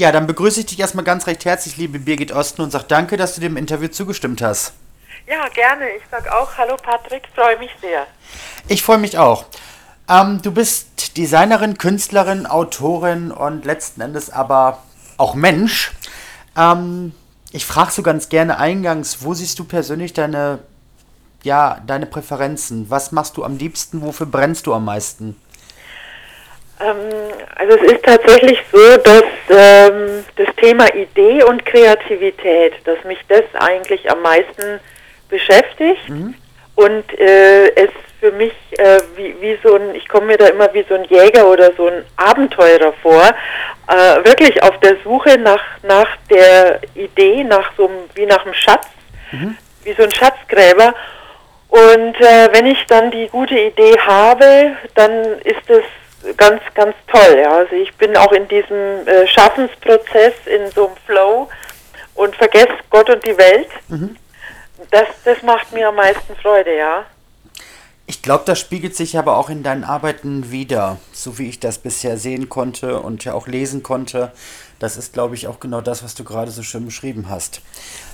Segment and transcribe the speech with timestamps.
[0.00, 3.18] Ja, dann begrüße ich dich erstmal ganz recht herzlich, liebe Birgit Osten, und sag danke,
[3.18, 4.72] dass du dem Interview zugestimmt hast.
[5.26, 5.90] Ja, gerne.
[5.90, 8.06] Ich sag auch Hallo Patrick, freue mich sehr.
[8.66, 9.44] Ich freue mich auch.
[10.08, 14.82] Ähm, du bist Designerin, Künstlerin, Autorin und letzten Endes aber
[15.18, 15.92] auch Mensch.
[16.56, 17.12] Ähm,
[17.52, 20.60] ich frage so ganz gerne eingangs, wo siehst du persönlich deine,
[21.42, 22.88] ja, deine Präferenzen?
[22.88, 24.00] Was machst du am liebsten?
[24.00, 25.36] Wofür brennst du am meisten?
[26.80, 26.96] Ähm,
[27.56, 33.42] also es ist tatsächlich so, dass ähm, das Thema Idee und Kreativität, dass mich das
[33.54, 34.80] eigentlich am meisten
[35.28, 36.34] beschäftigt mhm.
[36.76, 37.90] und äh, es
[38.20, 41.04] für mich äh, wie, wie so ein, ich komme mir da immer wie so ein
[41.04, 43.22] Jäger oder so ein Abenteurer vor,
[43.88, 48.54] äh, wirklich auf der Suche nach, nach der Idee, nach so einem, wie nach einem
[48.54, 48.86] Schatz,
[49.32, 49.56] mhm.
[49.84, 50.94] wie so ein Schatzgräber.
[51.68, 55.84] Und äh, wenn ich dann die gute Idee habe, dann ist es
[56.36, 57.38] ganz, ganz toll.
[57.42, 57.52] Ja.
[57.52, 61.48] Also ich bin auch in diesem äh, Schaffensprozess, in so einem Flow
[62.14, 63.68] und vergesse Gott und die Welt.
[63.88, 64.16] Mhm.
[64.90, 67.04] Das, das macht mir am meisten Freude, ja.
[68.10, 71.78] Ich glaube, das spiegelt sich aber auch in deinen Arbeiten wieder, so wie ich das
[71.78, 74.32] bisher sehen konnte und ja auch lesen konnte.
[74.80, 77.62] Das ist, glaube ich, auch genau das, was du gerade so schön beschrieben hast.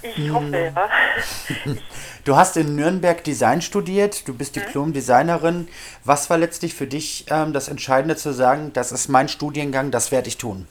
[0.02, 0.74] Ich hoffe, ja.
[2.24, 4.60] Du hast in Nürnberg Design studiert, du bist mhm.
[4.60, 5.66] Diplom-Designerin.
[6.04, 10.12] Was war letztlich für dich ähm, das Entscheidende zu sagen, das ist mein Studiengang, das
[10.12, 10.68] werde ich tun?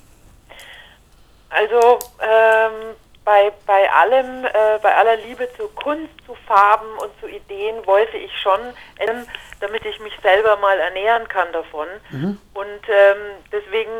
[1.49, 7.27] Also ähm, bei, bei allem, äh, bei aller Liebe zur Kunst, zu Farben und zu
[7.27, 8.59] Ideen wollte ich schon,
[8.99, 9.25] ähm,
[9.59, 11.87] damit ich mich selber mal ernähren kann davon.
[12.11, 12.39] Mhm.
[12.53, 13.17] Und ähm,
[13.51, 13.91] deswegen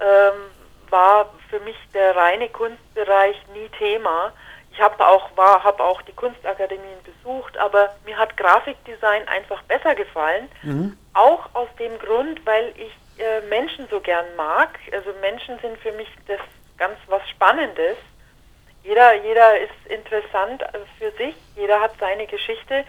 [0.00, 0.40] ähm,
[0.88, 4.32] war für mich der reine Kunstbereich nie Thema.
[4.72, 10.48] Ich habe auch, hab auch die Kunstakademien besucht, aber mir hat Grafikdesign einfach besser gefallen.
[10.62, 10.96] Mhm.
[11.12, 14.70] Auch aus dem Grund, weil ich äh, Menschen so gern mag.
[14.92, 16.40] Also Menschen sind für mich das
[16.78, 17.98] ganz was Spannendes
[18.82, 20.64] jeder, jeder ist interessant
[20.98, 22.84] für sich, jeder hat seine Geschichte.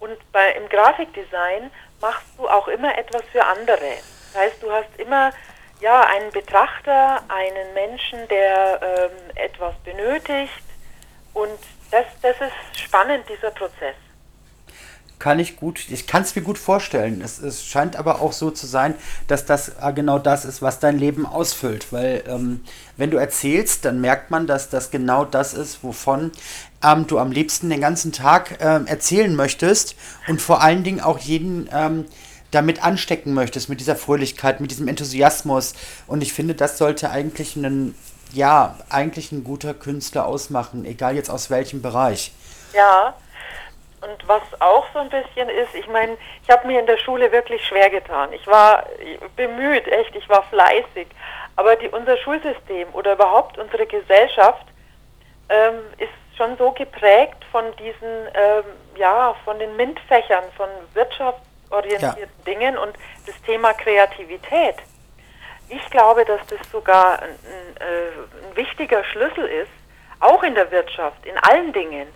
[0.00, 3.96] Und bei, im Grafikdesign machst du auch immer etwas für andere.
[4.32, 5.32] Das heißt, du hast immer
[5.80, 10.52] ja, einen Betrachter, einen Menschen, der ähm, etwas benötigt.
[11.34, 11.58] Und
[11.90, 13.96] das, das ist spannend, dieser Prozess
[15.18, 17.20] kann ich gut, ich kann es mir gut vorstellen.
[17.22, 18.94] Es, es, scheint aber auch so zu sein,
[19.26, 21.92] dass das äh, genau das ist, was dein Leben ausfüllt.
[21.92, 22.60] Weil ähm,
[22.96, 26.30] wenn du erzählst, dann merkt man, dass das genau das ist, wovon
[26.84, 29.96] ähm, du am liebsten den ganzen Tag ähm, erzählen möchtest
[30.28, 32.04] und vor allen Dingen auch jeden ähm,
[32.50, 35.74] damit anstecken möchtest, mit dieser Fröhlichkeit, mit diesem Enthusiasmus.
[36.06, 37.94] Und ich finde, das sollte eigentlich ein,
[38.32, 42.32] ja, eigentlich ein guter Künstler ausmachen, egal jetzt aus welchem Bereich.
[42.72, 43.14] Ja,
[44.00, 47.30] und was auch so ein bisschen ist, ich meine, ich habe mir in der Schule
[47.32, 48.32] wirklich schwer getan.
[48.32, 48.86] Ich war
[49.36, 51.08] bemüht, echt, ich war fleißig.
[51.56, 54.64] Aber die, unser Schulsystem oder überhaupt unsere Gesellschaft
[55.48, 58.64] ähm, ist schon so geprägt von diesen, ähm,
[58.96, 62.44] ja, von den MINT-Fächern, von wirtschaftsorientierten ja.
[62.46, 64.76] Dingen und das Thema Kreativität.
[65.68, 69.70] Ich glaube, dass das sogar ein, ein, äh, ein wichtiger Schlüssel ist,
[70.20, 72.08] auch in der Wirtschaft, in allen Dingen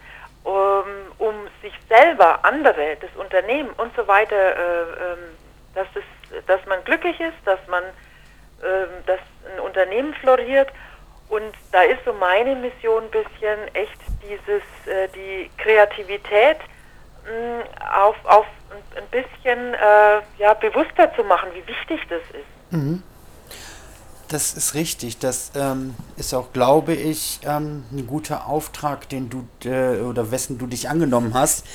[0.45, 0.85] um,
[1.19, 5.19] um sich selber, andere, das Unternehmen und so weiter, äh, ähm,
[5.75, 9.21] dass, es, dass man glücklich ist, dass man, äh, dass
[9.53, 10.69] ein Unternehmen floriert.
[11.29, 16.59] Und da ist so meine Mission ein bisschen echt dieses, äh, die Kreativität
[17.25, 22.73] mh, auf, auf ein, bisschen äh, ja, bewusster zu machen, wie wichtig das ist.
[22.73, 23.03] Mhm.
[24.33, 25.19] Das ist richtig.
[25.19, 30.57] Das ähm, ist auch, glaube ich, ähm, ein guter Auftrag, den du äh, oder wessen
[30.57, 31.67] du dich angenommen hast.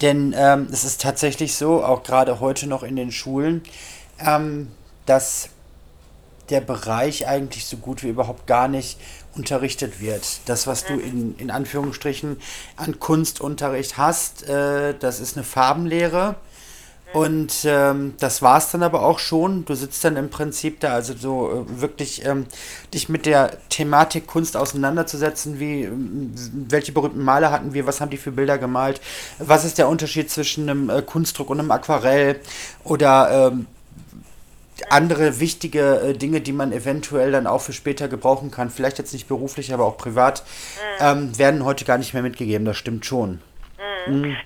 [0.00, 3.62] Denn ähm, es ist tatsächlich so, auch gerade heute noch in den Schulen,
[4.18, 4.72] ähm,
[5.06, 5.50] dass
[6.48, 8.98] der Bereich eigentlich so gut wie überhaupt gar nicht
[9.36, 10.40] unterrichtet wird.
[10.46, 12.38] Das, was du in, in Anführungsstrichen
[12.74, 16.34] an Kunstunterricht hast, äh, das ist eine Farbenlehre
[17.12, 19.64] und ähm, das war es dann aber auch schon.
[19.64, 22.46] Du sitzt dann im Prinzip da, also so äh, wirklich ähm,
[22.94, 26.32] dich mit der Thematik Kunst auseinanderzusetzen, wie ähm,
[26.68, 29.00] welche berühmten Maler hatten wir, was haben die für Bilder gemalt,
[29.38, 32.40] was ist der Unterschied zwischen einem äh, Kunstdruck und einem Aquarell
[32.84, 33.66] oder ähm,
[34.88, 39.12] andere wichtige äh, Dinge, die man eventuell dann auch für später gebrauchen kann, vielleicht jetzt
[39.12, 40.44] nicht beruflich, aber auch privat,
[41.00, 41.04] mhm.
[41.04, 42.64] ähm, werden heute gar nicht mehr mitgegeben.
[42.64, 43.40] Das stimmt schon.
[44.06, 44.22] Mhm.
[44.22, 44.36] Mhm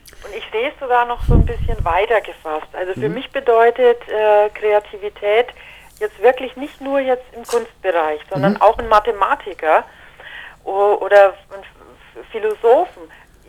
[0.55, 2.69] sehe es sogar noch so ein bisschen weiter gefasst.
[2.73, 3.15] Also für mhm.
[3.15, 5.49] mich bedeutet äh, Kreativität
[5.99, 8.63] jetzt wirklich nicht nur jetzt im Kunstbereich, sondern mhm.
[8.63, 9.85] auch ein Mathematiker
[10.65, 13.03] oder ein Philosophen.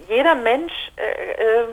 [0.09, 1.67] Jeder Mensch äh, äh,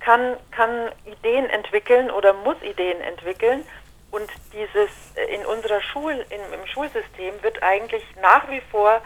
[0.00, 3.64] kann, kann Ideen entwickeln oder muss Ideen entwickeln,
[4.10, 9.02] Und dieses äh, in unserer Schul, in, im Schulsystem wird eigentlich nach wie vor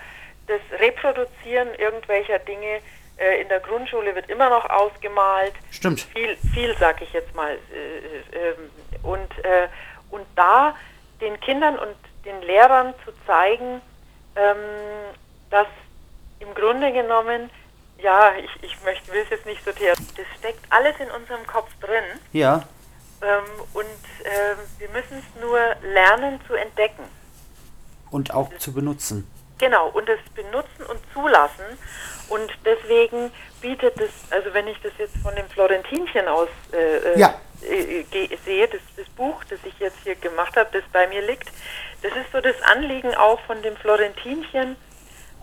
[0.46, 2.80] das Reproduzieren irgendwelcher Dinge
[3.40, 5.54] in der Grundschule wird immer noch ausgemalt.
[5.70, 6.00] Stimmt.
[6.00, 7.58] Viel, viel sag ich jetzt mal.
[7.72, 8.54] Äh, äh,
[9.02, 9.69] und, äh,
[10.10, 10.74] und da
[11.20, 13.80] den Kindern und den Lehrern zu zeigen,
[14.36, 14.56] ähm,
[15.50, 15.66] dass
[16.40, 17.50] im Grunde genommen,
[17.98, 21.46] ja, ich, ich möchte, will es jetzt nicht so theoretisch, das steckt alles in unserem
[21.46, 22.04] Kopf drin.
[22.32, 22.64] Ja.
[23.22, 23.84] Ähm, und
[24.24, 27.04] ähm, wir müssen es nur lernen zu entdecken.
[28.10, 29.30] Und auch zu benutzen.
[29.58, 31.64] Genau, und es benutzen und zulassen.
[32.32, 33.31] Und deswegen
[33.61, 37.38] bietet es, also wenn ich das jetzt von dem Florentinchen aus äh, ja.
[37.61, 38.05] äh,
[38.46, 41.49] sehe, das, das, Buch, das ich jetzt hier gemacht habe, das bei mir liegt,
[42.00, 44.76] das ist so das Anliegen auch von dem Florentinchen,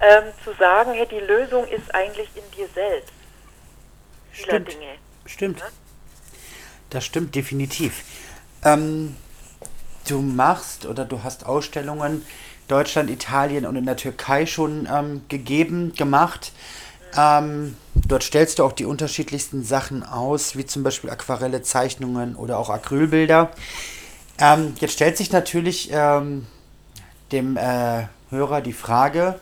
[0.02, 3.14] ähm, zu sagen, hey, die Lösung ist eigentlich in dir selbst.
[4.32, 4.74] Stimmt.
[4.74, 4.96] Dinge.
[5.28, 5.60] Stimmt.
[5.60, 5.68] Ja?
[6.90, 8.04] Das stimmt definitiv.
[8.66, 9.16] Ähm,
[10.08, 12.26] du machst oder du hast Ausstellungen
[12.70, 16.54] Deutschland, Italien und in der Türkei schon ähm, gegeben, gemacht.
[17.18, 22.58] Ähm, dort stellst du auch die unterschiedlichsten Sachen aus, wie zum Beispiel Aquarelle, Zeichnungen oder
[22.60, 23.52] auch Acrylbilder.
[24.40, 26.46] Ähm, jetzt stellt sich natürlich ähm,
[27.32, 29.40] dem äh, Hörer die Frage,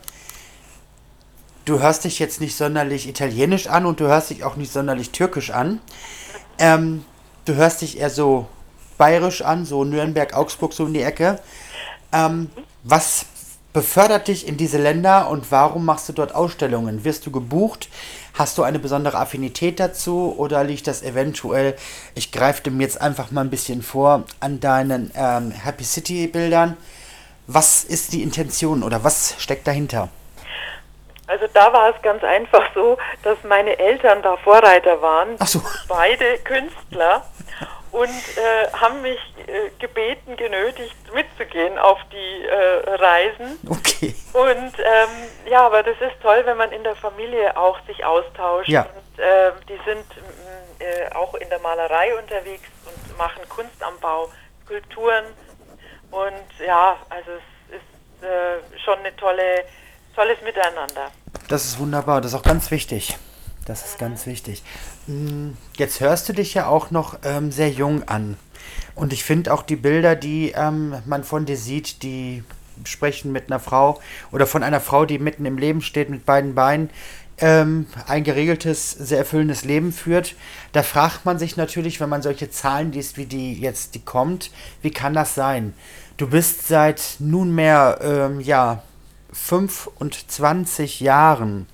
[1.66, 5.10] du hörst dich jetzt nicht sonderlich italienisch an und du hörst dich auch nicht sonderlich
[5.10, 5.80] türkisch an.
[6.58, 7.04] Ähm,
[7.44, 8.48] du hörst dich eher so
[8.96, 11.38] bayerisch an, so Nürnberg, Augsburg, so in die Ecke.
[12.12, 12.50] Ähm,
[12.84, 13.26] was
[13.72, 17.04] befördert dich in diese Länder und warum machst du dort Ausstellungen?
[17.04, 17.88] Wirst du gebucht?
[18.34, 21.76] Hast du eine besondere Affinität dazu oder liegt das eventuell,
[22.14, 26.76] ich greife dem jetzt einfach mal ein bisschen vor, an deinen ähm, Happy City Bildern?
[27.46, 30.08] Was ist die Intention oder was steckt dahinter?
[31.26, 35.36] Also da war es ganz einfach so, dass meine Eltern da Vorreiter waren.
[35.38, 35.62] Ach so.
[35.86, 37.22] Beide Künstler
[37.92, 43.58] und äh, haben mich äh, gebeten, genötigt, mitzugehen auf die äh, Reisen.
[43.68, 44.14] Okay.
[44.32, 48.68] Und ähm, ja, aber das ist toll, wenn man in der Familie auch sich austauscht.
[48.68, 48.82] Ja.
[48.82, 50.04] Und äh, die sind
[50.78, 54.30] äh, auch in der Malerei unterwegs und machen Kunst am Bau,
[54.64, 55.24] Skulpturen.
[56.10, 59.64] Und ja, also es ist äh, schon eine tolle,
[60.14, 61.10] tolles Miteinander.
[61.48, 63.16] Das ist wunderbar, das ist auch ganz wichtig.
[63.68, 64.62] Das ist ganz wichtig.
[65.06, 68.38] Hm, jetzt hörst du dich ja auch noch ähm, sehr jung an.
[68.94, 72.42] Und ich finde auch die Bilder, die ähm, man von dir sieht, die
[72.84, 74.00] sprechen mit einer Frau
[74.32, 76.88] oder von einer Frau, die mitten im Leben steht mit beiden Beinen,
[77.36, 80.34] ähm, ein geregeltes, sehr erfüllendes Leben führt.
[80.72, 84.50] Da fragt man sich natürlich, wenn man solche Zahlen liest, wie die jetzt die kommt,
[84.80, 85.74] wie kann das sein?
[86.16, 88.82] Du bist seit nunmehr, ähm, ja,
[89.30, 91.66] 25 Jahren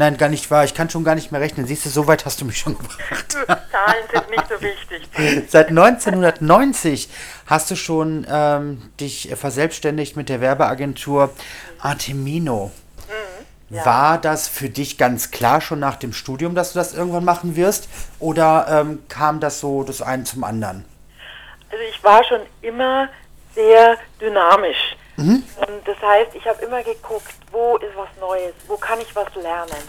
[0.00, 0.64] Nein, gar nicht wahr.
[0.64, 1.66] Ich kann schon gar nicht mehr rechnen.
[1.66, 3.26] Siehst du, so weit hast du mich schon gebracht.
[3.70, 5.46] Zahlen sind nicht so wichtig.
[5.50, 7.10] Seit 1990
[7.44, 11.28] hast du schon ähm, dich verselbstständigt mit der Werbeagentur
[11.80, 12.70] Artemino.
[13.08, 13.84] Mhm, ja.
[13.84, 17.54] War das für dich ganz klar schon nach dem Studium, dass du das irgendwann machen
[17.54, 17.90] wirst?
[18.20, 20.86] Oder ähm, kam das so das eine zum anderen?
[21.70, 23.10] Also ich war schon immer
[23.54, 24.96] sehr dynamisch.
[25.20, 25.44] Mhm.
[25.56, 29.32] Und das heißt, ich habe immer geguckt, wo ist was Neues, wo kann ich was
[29.34, 29.82] lernen.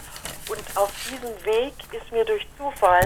[0.48, 3.04] Und auf diesem Weg ist mir durch Zufall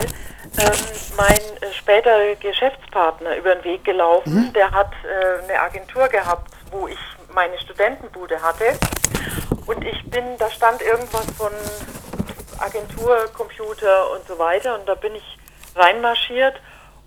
[0.58, 4.46] ähm, mein äh, späterer Geschäftspartner über den Weg gelaufen.
[4.46, 4.52] Mhm.
[4.52, 6.98] Der hat äh, eine Agentur gehabt, wo ich
[7.32, 8.78] meine Studentenbude hatte.
[9.66, 11.52] Und ich bin, da stand irgendwas von
[12.58, 14.78] Agentur, Computer und so weiter.
[14.78, 15.38] Und da bin ich
[15.76, 16.60] reinmarschiert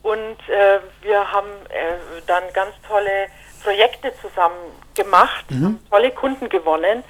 [0.03, 3.27] und äh, wir haben äh, dann ganz tolle
[3.63, 4.55] Projekte zusammen
[4.95, 5.79] gemacht, mhm.
[5.89, 7.03] tolle Kunden gewonnen.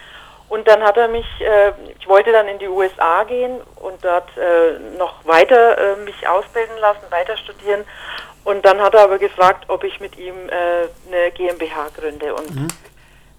[0.50, 4.30] Und dann hat er mich, äh, ich wollte dann in die USA gehen und dort
[4.36, 7.86] äh, noch weiter äh, mich ausbilden lassen, weiter studieren.
[8.44, 12.34] Und dann hat er aber gefragt, ob ich mit ihm äh, eine GmbH gründe.
[12.34, 12.68] Und mhm.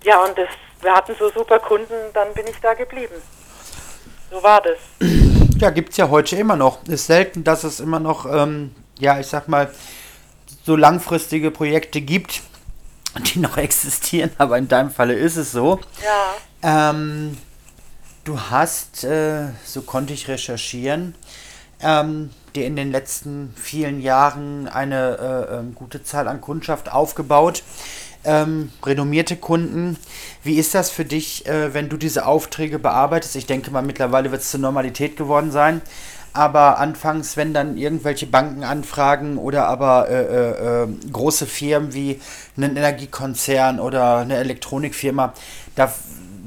[0.05, 0.49] ja, und das,
[0.83, 3.17] wir hatten so super Kunden, dann bin ich da geblieben.
[4.31, 4.79] So war das.
[5.59, 6.85] Ja, gibt es ja heute immer noch.
[6.87, 9.71] Ist selten, dass es immer noch, ähm, ja, ich sag mal,
[10.65, 12.41] so langfristige Projekte gibt
[13.19, 15.81] die noch existieren, aber in deinem Falle ist es so.
[16.63, 16.91] Ja.
[16.91, 17.37] Ähm,
[18.25, 21.15] du hast, äh, so konnte ich recherchieren,
[21.81, 25.19] ähm, dir in den letzten vielen Jahren eine
[25.51, 27.63] äh, äh, gute Zahl an Kundschaft aufgebaut.
[28.23, 29.97] Ähm, renommierte Kunden.
[30.43, 33.35] Wie ist das für dich, äh, wenn du diese Aufträge bearbeitest?
[33.35, 35.81] Ich denke mal, mittlerweile wird es zur Normalität geworden sein
[36.33, 42.21] aber anfangs, wenn dann irgendwelche Banken anfragen oder aber äh, äh, äh, große Firmen wie
[42.57, 45.35] ein Energiekonzern oder eine Elektronikfirma,
[45.75, 45.93] da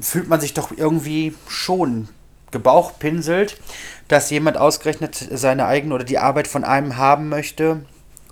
[0.00, 2.08] fühlt man sich doch irgendwie schon
[2.50, 3.60] gebauchpinselt,
[4.08, 7.84] dass jemand ausgerechnet seine eigene oder die Arbeit von einem haben möchte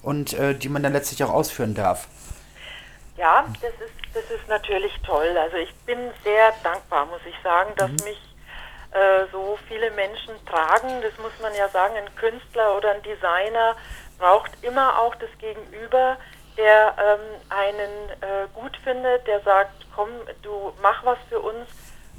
[0.02, 2.08] und äh, die man dann letztlich auch ausführen darf.
[3.16, 5.36] Ja, das ist, das ist natürlich toll.
[5.38, 8.18] Also ich bin sehr dankbar, muss ich sagen, dass mich
[8.92, 11.02] äh, so viele Menschen tragen.
[11.02, 13.76] Das muss man ja sagen, ein Künstler oder ein Designer
[14.18, 16.16] braucht immer auch das Gegenüber,
[16.56, 20.10] der ähm, einen äh, gut findet, der sagt, komm,
[20.42, 21.68] du mach was für uns.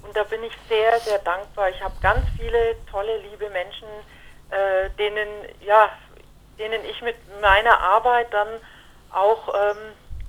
[0.01, 1.69] Und da bin ich sehr, sehr dankbar.
[1.69, 3.87] Ich habe ganz viele tolle, liebe Menschen,
[4.49, 5.27] äh, denen,
[5.61, 5.89] ja,
[6.59, 8.47] denen ich mit meiner Arbeit dann
[9.11, 9.77] auch ähm,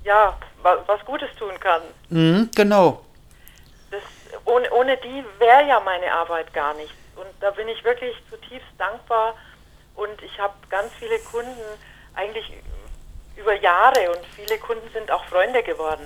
[0.03, 1.81] ja, wa was Gutes tun kann.
[2.09, 3.04] Mhm, genau.
[4.45, 6.93] Ohne, ohne die wäre ja meine Arbeit gar nichts.
[7.15, 9.35] Und da bin ich wirklich zutiefst dankbar.
[9.95, 11.61] Und ich habe ganz viele Kunden,
[12.15, 12.51] eigentlich
[13.37, 16.05] über Jahre und viele Kunden sind auch Freunde geworden.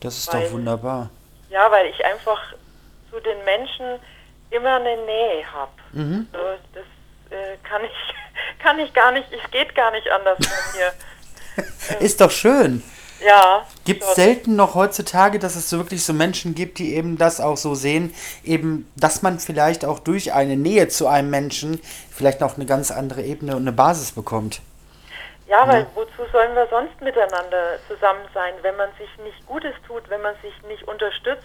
[0.00, 1.10] Das ist Weil- doch wunderbar.
[1.48, 2.40] Ja, weil ich einfach
[3.10, 3.98] zu den Menschen
[4.50, 5.72] immer eine Nähe habe.
[5.92, 6.28] Mhm.
[6.32, 6.84] Das
[7.36, 7.90] äh, kann ich
[8.62, 11.98] kann ich gar nicht, es geht gar nicht anders bei mir.
[12.00, 12.82] Ist doch schön.
[13.24, 13.66] Ja.
[13.84, 17.40] Gibt es selten noch heutzutage, dass es so wirklich so Menschen gibt, die eben das
[17.40, 22.40] auch so sehen, eben, dass man vielleicht auch durch eine Nähe zu einem Menschen vielleicht
[22.40, 24.62] noch eine ganz andere Ebene und eine Basis bekommt.
[25.50, 30.08] Ja, weil wozu sollen wir sonst miteinander zusammen sein, wenn man sich nicht Gutes tut,
[30.08, 31.42] wenn man sich nicht unterstützt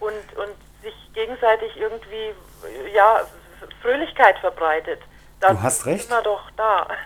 [0.00, 2.32] und, und sich gegenseitig irgendwie,
[2.94, 3.20] ja,
[3.82, 5.00] Fröhlichkeit verbreitet.
[5.40, 6.08] Da Du hast recht.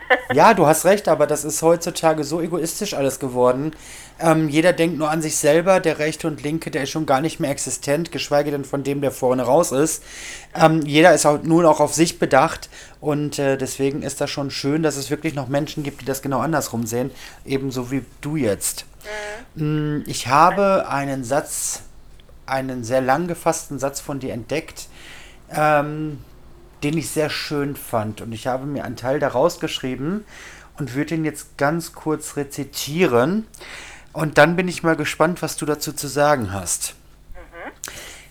[0.35, 3.73] Ja, du hast recht, aber das ist heutzutage so egoistisch alles geworden.
[4.19, 7.21] Ähm, jeder denkt nur an sich selber, der rechte und linke, der ist schon gar
[7.21, 10.03] nicht mehr existent, geschweige denn von dem, der vorne raus ist.
[10.55, 12.71] Ähm, jeder ist auch nur noch auf sich bedacht
[13.01, 16.23] und äh, deswegen ist das schon schön, dass es wirklich noch Menschen gibt, die das
[16.23, 17.11] genau andersrum sehen,
[17.45, 18.87] ebenso wie du jetzt.
[19.57, 21.83] Mm, Ich habe einen Satz,
[22.47, 24.87] einen sehr lang gefassten Satz von dir entdeckt,
[25.55, 26.19] ähm,
[26.83, 28.21] den ich sehr schön fand.
[28.21, 30.25] Und ich habe mir einen Teil daraus geschrieben
[30.79, 33.47] und würde ihn jetzt ganz kurz rezitieren.
[34.13, 36.95] Und dann bin ich mal gespannt, was du dazu zu sagen hast.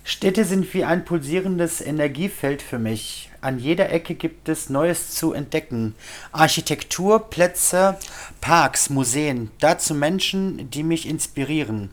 [0.04, 3.30] Städte sind wie ein pulsierendes Energiefeld für mich.
[3.40, 5.96] An jeder Ecke gibt es Neues zu entdecken.
[6.32, 7.98] Architektur, Plätze,
[8.40, 11.92] Parks, Museen, dazu Menschen, die mich inspirieren.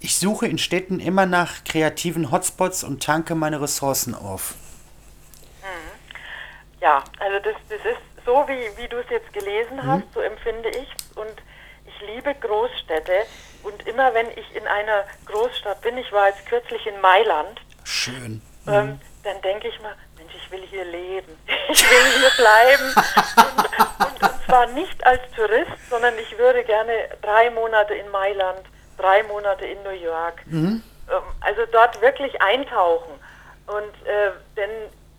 [0.00, 4.54] Ich suche in Städten immer nach kreativen Hotspots und tanke meine Ressourcen auf.
[6.84, 10.68] Ja, also das, das ist so, wie, wie du es jetzt gelesen hast, so empfinde
[10.68, 11.42] ich Und
[11.86, 13.22] ich liebe Großstädte.
[13.62, 18.42] Und immer wenn ich in einer Großstadt bin, ich war jetzt kürzlich in Mailand, Schön.
[18.66, 21.32] ähm, dann denke ich mal, Mensch, ich will hier leben.
[21.70, 22.94] Ich will hier bleiben.
[23.38, 28.60] und, und, und zwar nicht als Tourist, sondern ich würde gerne drei Monate in Mailand,
[28.98, 30.42] drei Monate in New York.
[30.52, 30.82] Ähm,
[31.40, 33.14] also dort wirklich eintauchen.
[33.66, 34.70] Und äh, denn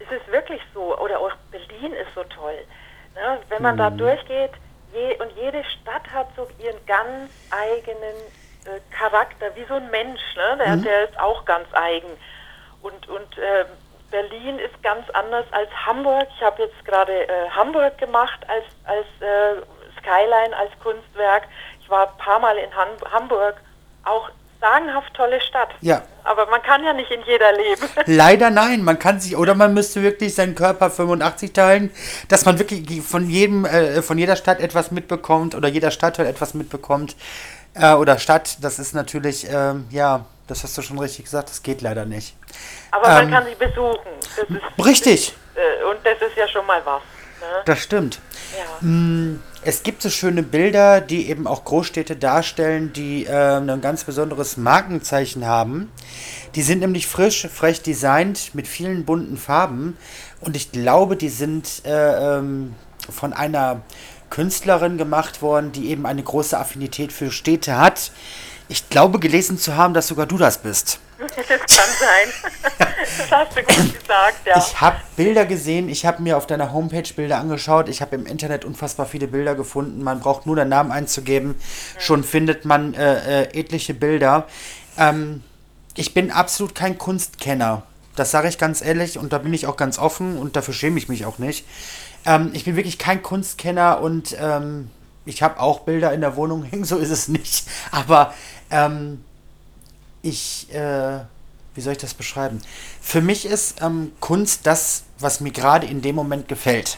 [0.05, 2.57] es ist wirklich so, oder auch Berlin ist so toll.
[3.15, 3.39] Ne?
[3.49, 4.51] Wenn man da durchgeht,
[4.93, 8.15] je, und jede Stadt hat so ihren ganz eigenen
[8.65, 10.57] äh, Charakter, wie so ein Mensch, ne?
[10.57, 12.09] der, der ist auch ganz eigen.
[12.81, 13.65] Und, und äh,
[14.11, 16.27] Berlin ist ganz anders als Hamburg.
[16.35, 19.61] Ich habe jetzt gerade äh, Hamburg gemacht als, als äh,
[19.99, 21.43] Skyline, als Kunstwerk.
[21.81, 23.55] Ich war ein paar Mal in Han Hamburg.
[24.03, 24.29] Auch
[24.65, 25.69] sagenhaft tolle Stadt.
[25.81, 26.01] Ja.
[26.23, 27.87] Aber man kann ja nicht in jeder leben.
[28.05, 31.91] Leider nein, man kann sich, oder man müsste wirklich seinen Körper 85 teilen,
[32.29, 36.53] dass man wirklich von jedem, äh, von jeder Stadt etwas mitbekommt oder jeder Stadtteil etwas
[36.55, 37.15] mitbekommt.
[37.75, 41.61] Äh, oder Stadt, das ist natürlich, ähm, ja, das hast du schon richtig gesagt, das
[41.61, 42.35] geht leider nicht.
[42.91, 43.99] Aber man Ähm, kann sie besuchen.
[44.19, 47.01] Das ist, Richtig, äh, und das ist ja schon mal was.
[47.45, 47.61] Ne?
[47.65, 48.19] das stimmt.
[48.81, 48.87] Ja.
[49.67, 54.57] Es gibt so schöne Bilder, die eben auch Großstädte darstellen, die äh, ein ganz besonderes
[54.57, 55.91] Markenzeichen haben.
[56.53, 59.97] Die sind nämlich frisch, frech designt mit vielen bunten Farben.
[60.39, 62.75] Und ich glaube, die sind äh, ähm,
[63.09, 63.81] von einer
[64.29, 68.11] Künstlerin gemacht worden, die eben eine große Affinität für Städte hat.
[68.67, 70.99] Ich glaube gelesen zu haben, dass sogar du das bist.
[71.27, 72.51] Das kann sein.
[73.17, 74.57] das hast du gut gesagt, ja.
[74.57, 78.25] Ich habe Bilder gesehen, ich habe mir auf deiner Homepage Bilder angeschaut, ich habe im
[78.25, 80.03] Internet unfassbar viele Bilder gefunden.
[80.03, 81.55] Man braucht nur den Namen einzugeben,
[81.97, 84.47] schon findet man äh, äh, etliche Bilder.
[84.97, 85.43] Ähm,
[85.95, 87.83] ich bin absolut kein Kunstkenner.
[88.15, 90.97] Das sage ich ganz ehrlich und da bin ich auch ganz offen und dafür schäme
[90.97, 91.65] ich mich auch nicht.
[92.25, 94.89] Ähm, ich bin wirklich kein Kunstkenner und ähm,
[95.25, 97.67] ich habe auch Bilder in der Wohnung hängen, so ist es nicht.
[97.91, 98.33] Aber
[98.71, 99.23] ähm,
[100.25, 101.19] ich, äh,
[101.75, 102.61] wie soll ich das beschreiben?
[103.01, 106.97] Für mich ist ähm, Kunst das, was mir gerade in dem Moment gefällt.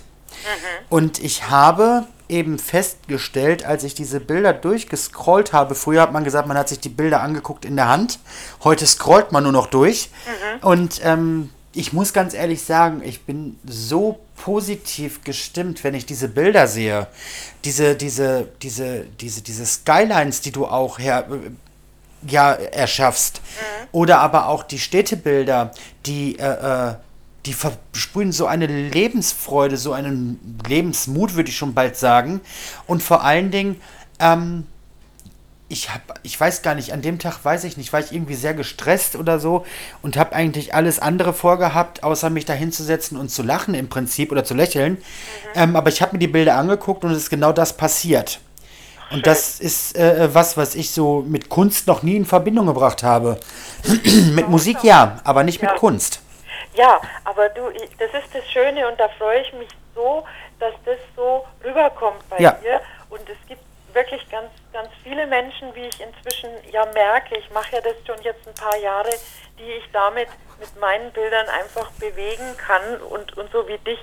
[0.90, 6.48] Und ich habe eben festgestellt, als ich diese Bilder durchgescrollt habe, früher hat man gesagt,
[6.48, 8.20] man hat sich die Bilder angeguckt in der Hand,
[8.64, 10.10] heute scrollt man nur noch durch.
[10.62, 16.28] Und ähm, ich muss ganz ehrlich sagen, ich bin so positiv gestimmt, wenn ich diese
[16.28, 17.08] Bilder sehe.
[17.64, 21.28] Diese, diese, diese, diese, diese Skylines, die du auch her,
[22.28, 23.42] ja, erschaffst.
[23.42, 23.88] Mhm.
[23.92, 25.72] Oder aber auch die Städtebilder,
[26.06, 26.96] die, äh, äh,
[27.46, 32.42] die versprühen so eine Lebensfreude, so einen Lebensmut, würde ich schon bald sagen.
[32.86, 33.80] Und vor allen Dingen,
[34.20, 34.66] ähm,
[35.70, 38.36] ich habe, ich weiß gar nicht, an dem Tag weiß ich nicht, war ich irgendwie
[38.36, 39.66] sehr gestresst oder so
[40.02, 44.32] und habe eigentlich alles andere vorgehabt, außer mich da hinzusetzen und zu lachen im Prinzip
[44.32, 44.94] oder zu lächeln.
[44.94, 45.00] Mhm.
[45.56, 48.40] Ähm, aber ich habe mir die Bilder angeguckt und es ist genau das passiert.
[49.12, 52.68] Und das ist äh, äh, was, was ich so mit Kunst noch nie in Verbindung
[52.68, 53.40] gebracht habe.
[54.34, 55.70] mit Musik ja, aber nicht ja.
[55.70, 56.22] mit Kunst.
[56.74, 60.24] Ja, aber du, das ist das Schöne und da freue ich mich so,
[60.60, 62.52] dass das so rüberkommt bei ja.
[62.52, 62.82] dir.
[63.10, 63.62] Und es gibt
[63.94, 68.22] wirklich ganz, ganz viele Menschen, wie ich inzwischen ja merke, ich mache ja das schon
[68.24, 69.10] jetzt ein paar Jahre,
[69.58, 70.28] die ich damit
[70.60, 74.00] mit meinen Bildern einfach bewegen kann und, und so wie dich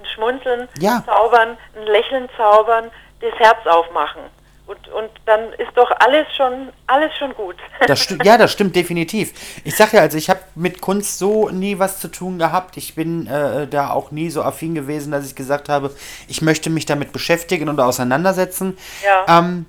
[0.00, 1.02] ein Schmunzeln ja.
[1.06, 4.22] zaubern, ein Lächeln zaubern, das Herz aufmachen.
[4.66, 7.54] Und, und dann ist doch alles schon, alles schon gut.
[7.86, 9.32] Das ja, das stimmt definitiv.
[9.62, 12.76] Ich sag ja, also ich habe mit Kunst so nie was zu tun gehabt.
[12.76, 15.94] Ich bin äh, da auch nie so affin gewesen, dass ich gesagt habe,
[16.26, 18.76] ich möchte mich damit beschäftigen und auseinandersetzen.
[19.04, 19.38] Ja.
[19.38, 19.66] Ähm,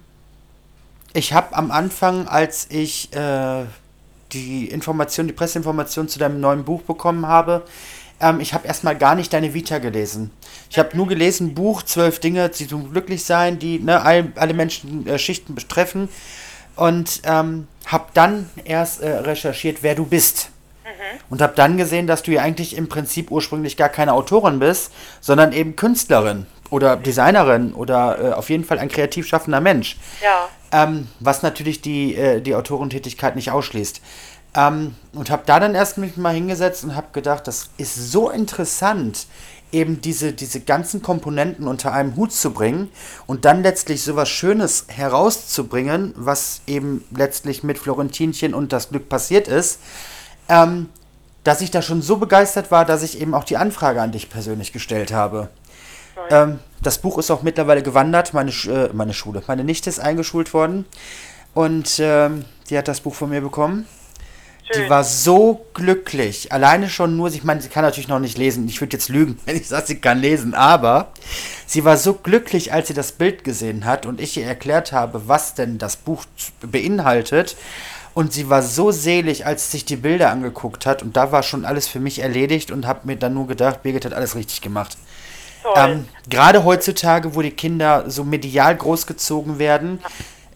[1.13, 3.65] ich habe am Anfang, als ich äh,
[4.31, 7.63] die Information, die Presseinformation zu deinem neuen Buch bekommen habe,
[8.19, 10.31] ähm, ich habe erstmal gar nicht deine Vita gelesen.
[10.69, 14.53] Ich habe nur gelesen, Buch, zwölf Dinge, die zum glücklich sein, die ne, all, alle
[14.53, 16.09] Menschen äh, Schichten betreffen.
[16.75, 20.49] Und ähm, habe dann erst äh, recherchiert, wer du bist.
[20.83, 21.19] Mhm.
[21.29, 24.91] Und habe dann gesehen, dass du ja eigentlich im Prinzip ursprünglich gar keine Autorin bist,
[25.19, 29.97] sondern eben Künstlerin oder Designerin oder äh, auf jeden Fall ein kreativ schaffender Mensch.
[30.21, 30.49] Ja.
[30.71, 34.01] Ähm, was natürlich die, äh, die Autorentätigkeit nicht ausschließt.
[34.57, 38.29] Ähm, und habe da dann erst mich mal hingesetzt und habe gedacht, das ist so
[38.31, 39.27] interessant,
[39.71, 42.89] eben diese, diese ganzen Komponenten unter einem Hut zu bringen
[43.27, 49.47] und dann letztlich sowas Schönes herauszubringen, was eben letztlich mit Florentinchen und das Glück passiert
[49.47, 49.79] ist,
[50.49, 50.89] ähm,
[51.43, 54.29] dass ich da schon so begeistert war, dass ich eben auch die Anfrage an dich
[54.29, 55.49] persönlich gestellt habe.
[56.31, 60.53] Ähm, das Buch ist auch mittlerweile gewandert, meine, äh, meine Schule, meine Nichte ist eingeschult
[60.53, 60.85] worden
[61.53, 63.85] und ähm, die hat das Buch von mir bekommen
[64.69, 64.83] Schön.
[64.83, 66.51] Die war so glücklich.
[66.51, 68.67] Alleine schon nur, ich meine, sie kann natürlich noch nicht lesen.
[68.67, 70.53] Ich würde jetzt lügen, wenn ich sage, sie kann lesen.
[70.53, 71.11] Aber
[71.65, 75.27] sie war so glücklich, als sie das Bild gesehen hat und ich ihr erklärt habe,
[75.27, 76.25] was denn das Buch
[76.61, 77.55] beinhaltet.
[78.13, 81.03] Und sie war so selig, als sie sich die Bilder angeguckt hat.
[81.03, 84.05] Und da war schon alles für mich erledigt und habe mir dann nur gedacht, Birgit
[84.05, 84.97] hat alles richtig gemacht.
[85.75, 89.99] Ähm, Gerade heutzutage, wo die Kinder so medial großgezogen werden,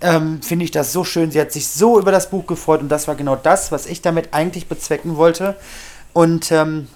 [0.02, 1.32] ähm, finde ich das so schön.
[1.32, 4.02] Sie hat sich so über das Buch gefreut und das war genau das, was ich
[4.02, 5.56] damit eigentlich bezwecken wollte.
[6.14, 6.88] Und ähm,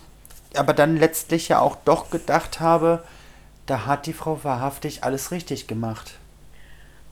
[0.55, 3.03] aber dann letztlich ja auch doch gedacht habe,
[3.65, 6.15] da hat die Frau wahrhaftig alles richtig gemacht.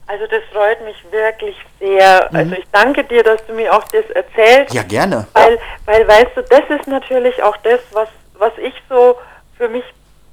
[0.06, 2.28] Also das freut mich wirklich sehr.
[2.30, 2.36] Mhm.
[2.36, 4.74] Also ich danke dir, dass du mir auch das erzählst.
[4.74, 5.26] Ja, gerne.
[5.32, 9.16] Weil, weil weißt du, das ist natürlich auch das, was, was ich so
[9.56, 9.84] für mich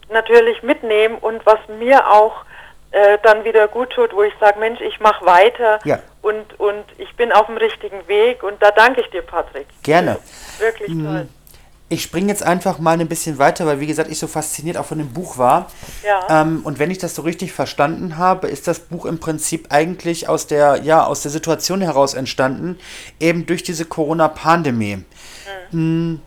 [0.09, 2.43] natürlich mitnehme und was mir auch
[2.91, 5.99] äh, dann wieder gut tut, wo ich sage, Mensch, ich mache weiter ja.
[6.21, 9.67] und, und ich bin auf dem richtigen Weg und da danke ich dir, Patrick.
[9.83, 10.19] Gerne.
[10.59, 11.05] Wirklich mhm.
[11.05, 11.27] toll.
[11.87, 14.85] Ich springe jetzt einfach mal ein bisschen weiter, weil wie gesagt, ich so fasziniert auch
[14.85, 15.69] von dem Buch war.
[16.05, 16.41] Ja.
[16.41, 20.29] Ähm, und wenn ich das so richtig verstanden habe, ist das Buch im Prinzip eigentlich
[20.29, 22.79] aus der, ja, aus der Situation heraus entstanden,
[23.19, 25.03] eben durch diese Corona-Pandemie.
[25.71, 25.71] Mhm.
[25.71, 26.21] Hm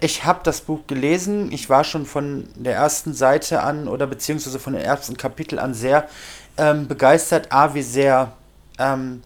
[0.00, 1.52] ich habe das Buch gelesen.
[1.52, 5.74] Ich war schon von der ersten Seite an oder beziehungsweise von den ersten Kapitel an
[5.74, 6.08] sehr
[6.56, 7.52] ähm, begeistert.
[7.52, 8.32] A, wie sehr
[8.78, 9.22] ähm,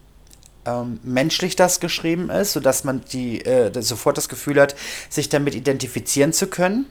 [0.65, 4.75] ähm, menschlich das geschrieben ist, sodass man die, äh, sofort das Gefühl hat,
[5.09, 6.85] sich damit identifizieren zu können.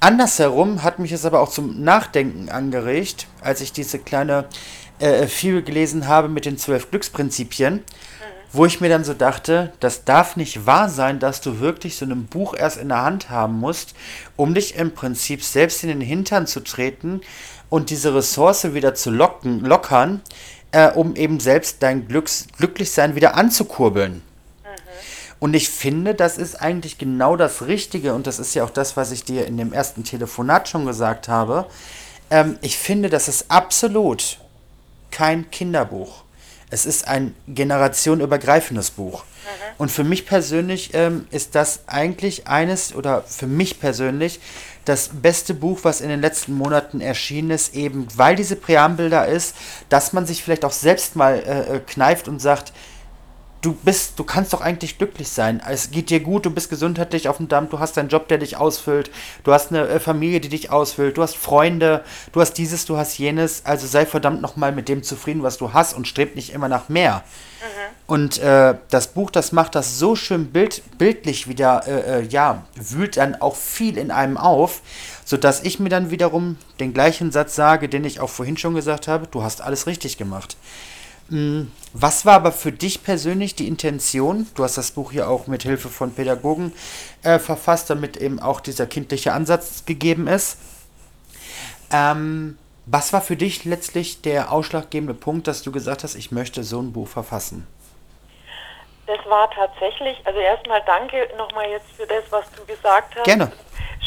[0.00, 4.44] Andersherum hat mich es aber auch zum Nachdenken angeregt, als ich diese kleine
[5.00, 7.82] äh, viel gelesen habe mit den zwölf Glücksprinzipien
[8.52, 12.06] wo ich mir dann so dachte, das darf nicht wahr sein, dass du wirklich so
[12.06, 13.94] ein Buch erst in der Hand haben musst,
[14.36, 17.20] um dich im Prinzip selbst in den Hintern zu treten
[17.68, 20.22] und diese Ressource wieder zu locken, lockern,
[20.72, 24.14] äh, um eben selbst dein Glücks Glücklichsein wieder anzukurbeln.
[24.14, 24.22] Mhm.
[25.40, 28.96] Und ich finde, das ist eigentlich genau das Richtige und das ist ja auch das,
[28.96, 31.66] was ich dir in dem ersten Telefonat schon gesagt habe.
[32.30, 34.38] Ähm, ich finde, das ist absolut
[35.10, 36.24] kein Kinderbuch.
[36.70, 39.24] Es ist ein generationenübergreifendes Buch.
[39.24, 39.74] Mhm.
[39.78, 44.40] Und für mich persönlich ähm, ist das eigentlich eines, oder für mich persönlich,
[44.84, 49.24] das beste Buch, was in den letzten Monaten erschienen ist, eben weil diese Präambel da
[49.24, 49.54] ist,
[49.90, 52.72] dass man sich vielleicht auch selbst mal äh, äh kneift und sagt,
[53.60, 55.60] du bist, du kannst doch eigentlich glücklich sein.
[55.68, 58.38] Es geht dir gut, du bist gesundheitlich auf dem Damm, du hast einen Job, der
[58.38, 59.10] dich ausfüllt,
[59.44, 62.96] du hast eine äh, Familie, die dich ausfüllt, du hast Freunde, du hast dieses, du
[62.96, 63.64] hast jenes.
[63.64, 66.88] Also sei verdammt nochmal mit dem zufrieden, was du hast und streb nicht immer nach
[66.88, 67.24] mehr.
[67.60, 67.98] Mhm.
[68.06, 72.64] Und äh, das Buch, das macht das so schön bild, bildlich wieder, äh, äh, ja,
[72.74, 74.80] wühlt dann auch viel in einem auf,
[75.24, 79.08] sodass ich mir dann wiederum den gleichen Satz sage, den ich auch vorhin schon gesagt
[79.08, 80.56] habe, du hast alles richtig gemacht.
[81.30, 84.46] Hm, was war aber für dich persönlich die Intention?
[84.54, 86.72] Du hast das Buch ja auch mit Hilfe von Pädagogen
[87.22, 90.58] äh, verfasst, damit eben auch dieser kindliche Ansatz gegeben ist.
[91.92, 96.64] Ähm, was war für dich letztlich der ausschlaggebende Punkt, dass du gesagt hast, ich möchte
[96.64, 97.66] so ein Buch verfassen?
[99.06, 103.24] Das war tatsächlich, also erstmal danke nochmal jetzt für das, was du gesagt hast.
[103.24, 103.52] Gerne.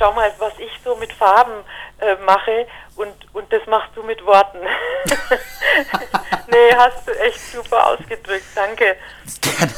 [0.02, 1.64] Schau mal, was ich so mit Farben
[2.00, 4.58] äh, mache und, und das machst du mit Worten.
[6.48, 8.96] nee, hast du echt super ausgedrückt, danke.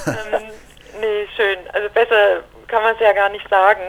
[0.08, 0.50] Ähm,
[1.02, 1.58] nee, schön.
[1.74, 3.82] Also besser kann man es ja gar nicht sagen.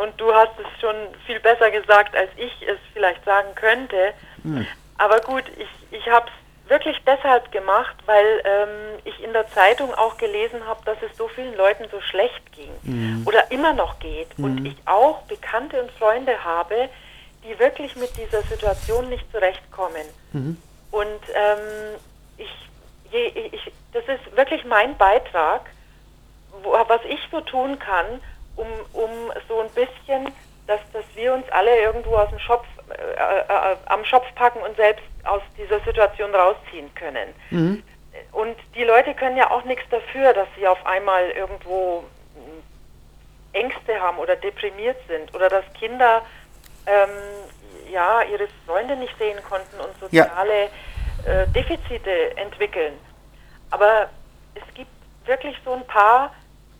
[0.00, 0.94] Und du hast es schon
[1.26, 4.14] viel besser gesagt, als ich es vielleicht sagen könnte.
[4.44, 4.64] Hm.
[4.98, 9.92] Aber gut, ich, ich habe es wirklich deshalb gemacht, weil ähm, ich in der Zeitung
[9.94, 13.22] auch gelesen habe, dass es so vielen Leuten so schlecht ging mhm.
[13.26, 14.38] oder immer noch geht.
[14.38, 14.44] Mhm.
[14.44, 16.88] Und ich auch Bekannte und Freunde habe,
[17.44, 20.06] die wirklich mit dieser Situation nicht zurechtkommen.
[20.32, 20.56] Mhm.
[20.90, 21.98] Und ähm,
[22.38, 22.50] ich,
[23.10, 25.62] je, ich, das ist wirklich mein Beitrag,
[26.62, 28.20] wo, was ich so tun kann,
[28.56, 29.10] um, um
[29.48, 30.32] so ein bisschen,
[30.66, 34.76] dass, dass wir uns alle irgendwo aus dem Schopf, äh, äh, am Schopf packen und
[34.76, 37.34] selbst aus dieser Situation rausziehen können.
[37.50, 37.82] Mhm.
[38.32, 42.04] Und die Leute können ja auch nichts dafür, dass sie auf einmal irgendwo
[43.52, 46.22] Ängste haben oder deprimiert sind oder dass Kinder
[46.86, 47.08] ähm,
[47.90, 50.68] ja, ihre Freunde nicht sehen konnten und soziale
[51.26, 51.42] ja.
[51.42, 52.94] äh, Defizite entwickeln.
[53.70, 54.08] Aber
[54.54, 54.90] es gibt
[55.24, 56.34] wirklich so ein paar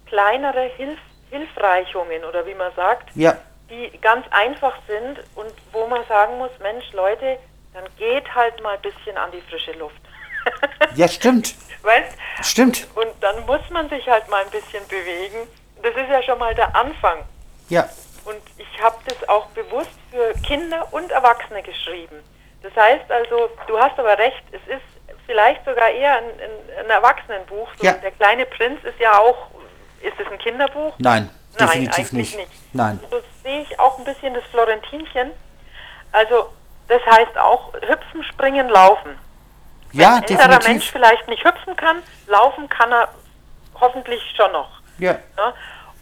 [0.06, 0.98] kleinere Hilf
[1.30, 3.36] Hilfreichungen oder wie man sagt, ja.
[3.74, 7.38] Die ganz einfach sind und wo man sagen muss, Mensch, Leute,
[7.72, 10.00] dann geht halt mal ein bisschen an die frische Luft.
[10.94, 11.54] ja, stimmt.
[11.82, 12.16] Weißt?
[12.42, 12.86] Stimmt.
[12.94, 15.48] Und, dann muss man sich halt mal ein bisschen bewegen.
[15.82, 17.18] Das ist ja schon mal der Anfang.
[17.68, 17.88] Ja.
[18.24, 22.16] Und ich habe das auch bewusst für Kinder und Erwachsene geschrieben.
[22.62, 24.82] Das heißt also, du hast aber recht, es ist
[25.26, 27.68] vielleicht sogar eher ein, ein, ein Erwachsenenbuch.
[27.76, 27.92] So ja.
[27.92, 29.48] Der kleine Prinz ist ja auch,
[30.00, 30.94] ist es ein Kinderbuch?
[30.98, 32.36] Nein, definitiv Nein, nicht.
[32.36, 32.48] nicht.
[32.72, 33.00] Nein.
[33.10, 35.30] So sehe ich auch ein bisschen das Florentinchen.
[36.12, 36.50] Also
[36.88, 39.18] das heißt auch hüpfen, springen, laufen.
[39.92, 43.08] Ja, Wenn ein älterer Mensch vielleicht nicht hüpfen kann, laufen kann er
[43.80, 44.80] hoffentlich schon noch.
[44.98, 45.18] Ja.
[45.36, 45.54] ja?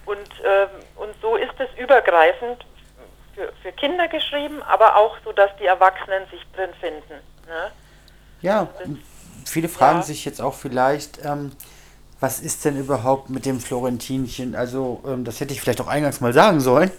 [0.05, 2.65] Und, ähm, und so ist es übergreifend
[3.35, 7.15] für, für Kinder geschrieben, aber auch so, dass die Erwachsenen sich drin finden.
[7.47, 7.71] Ne?
[8.41, 8.69] Ja,
[9.47, 10.03] viele fragen ja.
[10.03, 11.53] sich jetzt auch vielleicht, ähm,
[12.23, 14.55] was ist denn überhaupt mit dem Florentinchen?
[14.55, 16.93] Also, ähm, das hätte ich vielleicht auch eingangs mal sagen sollen.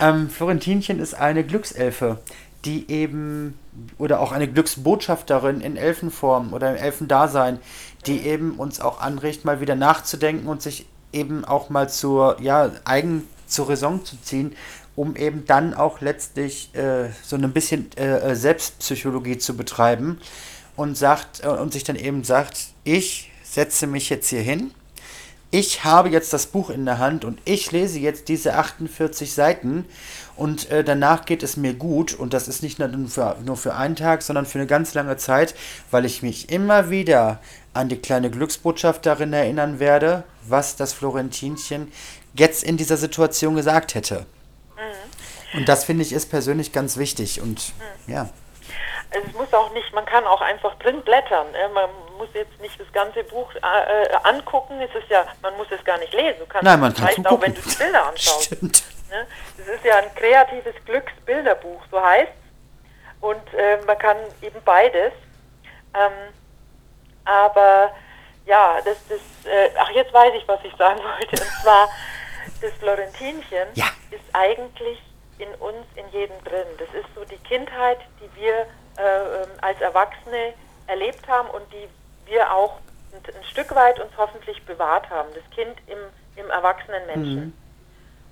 [0.00, 2.18] Ähm, Florentinchen ist eine Glückselfe,
[2.66, 3.58] die eben,
[3.96, 7.58] oder auch eine Glücksbotschafterin in Elfenform oder im Elfendasein,
[8.04, 12.70] die eben uns auch anregt, mal wieder nachzudenken und sich eben auch mal zur, ja,
[12.84, 14.54] eigen zur Raison zu ziehen,
[14.94, 20.18] um eben dann auch letztlich äh, so ein bisschen äh, Selbstpsychologie zu betreiben
[20.76, 24.70] und sagt äh, und sich dann eben sagt, ich setze mich jetzt hier hin,
[25.50, 29.86] ich habe jetzt das Buch in der Hand und ich lese jetzt diese 48 Seiten
[30.36, 33.74] und äh, danach geht es mir gut und das ist nicht nur für, nur für
[33.74, 35.54] einen Tag, sondern für eine ganz lange Zeit,
[35.90, 37.40] weil ich mich immer wieder
[37.72, 41.90] an die kleine Glücksbotschaft darin erinnern werde, was das Florentinchen
[42.34, 44.26] jetzt in dieser Situation gesagt hätte.
[44.76, 45.60] Mhm.
[45.60, 47.72] Und das finde ich ist persönlich ganz wichtig und
[48.06, 48.12] mhm.
[48.12, 48.28] ja.
[49.10, 51.54] Es muss auch nicht, man kann auch einfach drin blättern.
[51.54, 54.80] Äh, man muss jetzt nicht das ganze Buch äh, äh, angucken.
[54.80, 56.38] Es ist ja, man muss es gar nicht lesen.
[56.40, 58.44] Du kannst Nein, man kann es auch, wenn du die Bilder anschaust.
[58.44, 58.82] Stimmt.
[59.10, 59.26] Ne?
[59.58, 62.32] Es ist ja ein kreatives Glücksbilderbuch, so heißt
[63.20, 65.12] Und äh, man kann eben beides.
[65.94, 66.32] Ähm,
[67.24, 67.92] aber
[68.46, 71.42] ja, das, das, äh, ach jetzt weiß ich, was ich sagen wollte.
[71.42, 71.88] Und zwar,
[72.60, 73.86] das Florentinchen ja.
[74.10, 75.00] ist eigentlich
[75.38, 76.66] in uns, in jedem drin.
[76.78, 78.66] Das ist so die Kindheit, die wir
[78.98, 80.54] äh, ähm, als Erwachsene
[80.86, 81.88] erlebt haben und die
[82.30, 82.78] wir auch
[83.12, 85.28] ein, ein, Stück weit uns hoffentlich bewahrt haben.
[85.34, 85.98] Das Kind im,
[86.36, 87.44] im erwachsenen Menschen.
[87.44, 87.52] Mhm.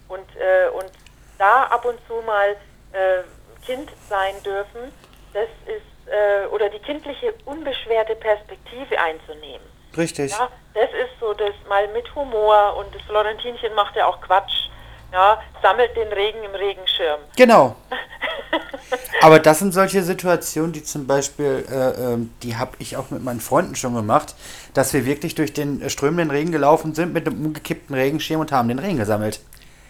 [0.09, 0.91] Und, äh, und
[1.39, 2.57] da ab und zu mal
[2.93, 3.23] äh,
[3.65, 4.93] Kind sein dürfen,
[5.33, 9.67] das ist, äh, oder die kindliche unbeschwerte Perspektive einzunehmen.
[9.97, 10.33] Richtig.
[10.33, 14.69] Ja, das ist so das mal mit Humor und das Florentinchen macht ja auch Quatsch.
[15.15, 17.21] Ja, sammelt den Regen im Regenschirm.
[17.37, 17.77] Genau.
[19.23, 23.23] Aber das sind solche Situationen, die zum Beispiel, äh, ähm, die habe ich auch mit
[23.23, 24.35] meinen Freunden schon gemacht,
[24.75, 28.67] dass wir wirklich durch den strömenden Regen gelaufen sind mit einem umgekippten Regenschirm und haben
[28.67, 29.39] den Regen gesammelt.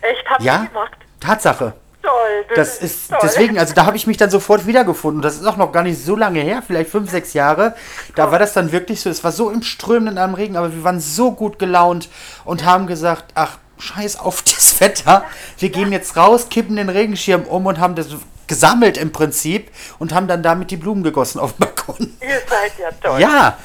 [0.03, 0.93] Echt, habt Ja, gemacht?
[1.21, 1.73] Tatsache.
[2.03, 2.45] Toll.
[2.55, 3.19] Das ist toll.
[3.23, 5.23] deswegen, also da habe ich mich dann sofort wiedergefunden.
[5.23, 7.75] Das ist auch noch gar nicht so lange her, vielleicht fünf, sechs Jahre.
[8.15, 10.85] Da war das dann wirklich so, es war so im Strömenden am Regen, aber wir
[10.85, 12.11] waren so gut gelaunt
[12.45, 15.25] und haben gesagt, ach, scheiß auf das Wetter.
[15.59, 18.09] Wir gehen jetzt raus, kippen den Regenschirm um und haben das
[18.47, 21.97] gesammelt im Prinzip und haben dann damit die Blumen gegossen auf dem Balkon.
[22.21, 23.21] Ihr seid ja toll.
[23.21, 23.59] Ja,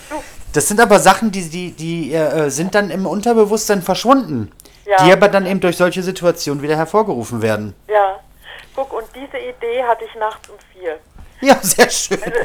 [0.53, 4.51] das sind aber Sachen, die, die, die äh, sind dann im Unterbewusstsein verschwunden.
[4.85, 5.05] Ja.
[5.05, 7.75] Die aber dann eben durch solche Situationen wieder hervorgerufen werden.
[7.87, 8.19] Ja.
[8.75, 10.97] Guck, und diese Idee hatte ich nachts um vier.
[11.41, 12.21] Ja, sehr schön.
[12.21, 12.37] Also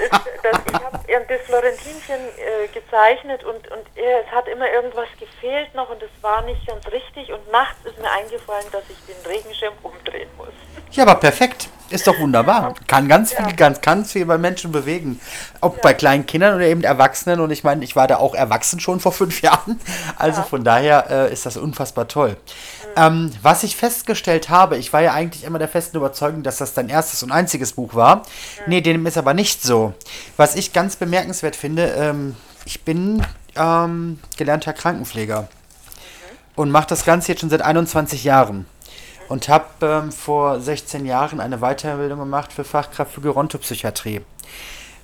[0.43, 5.75] das, ich habe das Florentinchen äh, gezeichnet und, und äh, es hat immer irgendwas gefehlt
[5.75, 9.27] noch und es war nicht ganz richtig und nachts ist mir eingefallen, dass ich den
[9.27, 10.55] Regenschirm umdrehen muss.
[10.95, 11.69] Ja, aber perfekt.
[11.91, 12.75] Ist doch wunderbar.
[12.87, 15.21] Kann ganz viel, ganz, ganz viel bei Menschen bewegen.
[15.61, 17.41] Ob bei kleinen Kindern oder eben Erwachsenen.
[17.41, 19.79] Und ich meine, ich war da auch erwachsen schon vor fünf Jahren.
[20.17, 22.37] Also von daher äh, ist das unfassbar toll.
[22.97, 26.75] Ähm, was ich festgestellt habe, ich war ja eigentlich immer der festen Überzeugung, dass das
[26.75, 28.23] dein erstes und einziges Buch war.
[28.67, 29.95] Nee, dem ist aber nicht so.
[30.37, 33.25] Was ich ganz bemerkenswert finde, ähm, ich bin
[33.57, 35.49] ähm, gelernter Krankenpfleger
[36.57, 38.67] und mache das Ganze jetzt schon seit 21 Jahren.
[39.29, 44.21] Und habe ähm, vor 16 Jahren eine Weiterbildung gemacht für Fachkraft für Gerontopsychiatrie.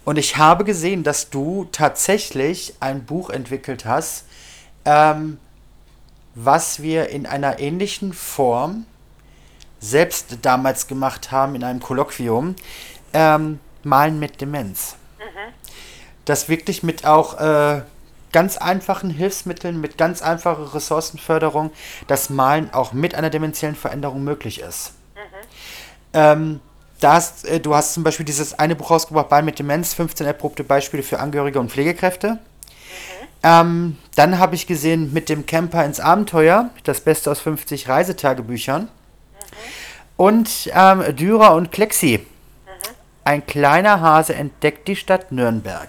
[0.04, 4.24] Und ich habe gesehen, dass du tatsächlich ein Buch entwickelt hast,
[4.84, 5.38] ähm,
[6.34, 8.86] was wir in einer ähnlichen Form
[9.80, 12.54] selbst damals gemacht haben in einem Kolloquium,
[13.12, 14.96] ähm, Malen mit Demenz.
[16.24, 17.82] Das wirklich mit auch äh,
[18.32, 21.70] ganz einfachen Hilfsmitteln, mit ganz einfacher Ressourcenförderung,
[22.06, 24.92] das Malen auch mit einer dementiellen Veränderung möglich ist.
[26.12, 26.60] Ähm,
[27.00, 30.26] da hast, äh, du hast zum Beispiel dieses eine Buch rausgebracht, Ball mit Demenz, 15
[30.26, 32.38] erprobte Beispiele für Angehörige und Pflegekräfte.
[33.42, 38.88] Ähm, dann habe ich gesehen mit dem Camper ins Abenteuer, das Beste aus 50 Reisetagebüchern.
[40.16, 42.26] Und ähm, Dürer und Klexi.
[43.24, 45.88] Ein kleiner Hase entdeckt die Stadt Nürnberg.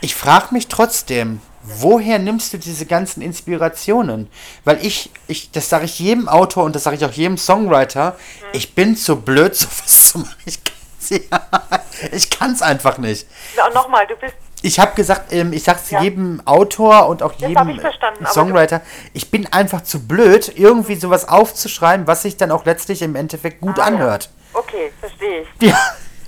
[0.00, 4.28] Ich frage mich trotzdem, woher nimmst du diese ganzen Inspirationen?
[4.64, 8.16] Weil ich, ich das sage ich jedem Autor und das sage ich auch jedem Songwriter,
[8.52, 10.36] ich bin zu blöd, sowas zu machen.
[10.44, 10.60] Ich
[11.08, 11.40] ja,
[12.12, 13.26] ich kann's einfach nicht.
[13.56, 16.02] Ja, nochmal, du bist Ich habe gesagt, ähm, ich sag's Ja.
[16.02, 17.80] jedem Autor und auch jedem ich
[18.28, 18.80] Songwriter,
[19.12, 23.60] ich bin einfach zu blöd, irgendwie sowas aufzuschreiben, was sich dann auch letztlich im Endeffekt
[23.60, 24.30] gut Ah, anhört.
[24.52, 25.68] Okay, verstehe ich.
[25.68, 25.78] Ja.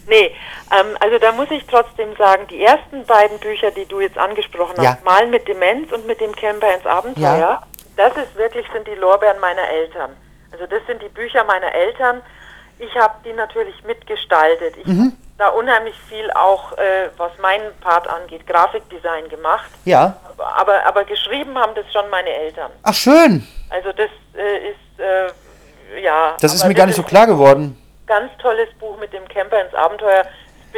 [0.06, 0.30] Nee,
[0.70, 4.82] ähm, also da muss ich trotzdem sagen, die ersten beiden Bücher, die du jetzt angesprochen
[4.82, 4.92] Ja.
[4.92, 7.62] hast, Mal mit Demenz und mit dem Camper ins Abenteuer, Ja.
[7.96, 10.16] das ist wirklich, sind die Lorbeeren meiner Eltern.
[10.52, 12.22] Also das sind die Bücher meiner Eltern.
[12.78, 14.76] Ich habe die natürlich mitgestaltet.
[14.76, 15.00] Ich Mhm.
[15.04, 19.70] habe da unheimlich viel auch, äh, was meinen Part angeht, Grafikdesign gemacht.
[19.84, 20.16] Ja.
[20.56, 22.70] Aber, aber geschrieben haben das schon meine Eltern.
[22.82, 23.46] Ach schön.
[23.70, 26.36] Also das äh, ist, äh, ja...
[26.40, 27.76] Das ist mir gar nicht so klar geworden.
[28.06, 30.24] ganz tolles Buch mit dem Camper ins Abenteuer.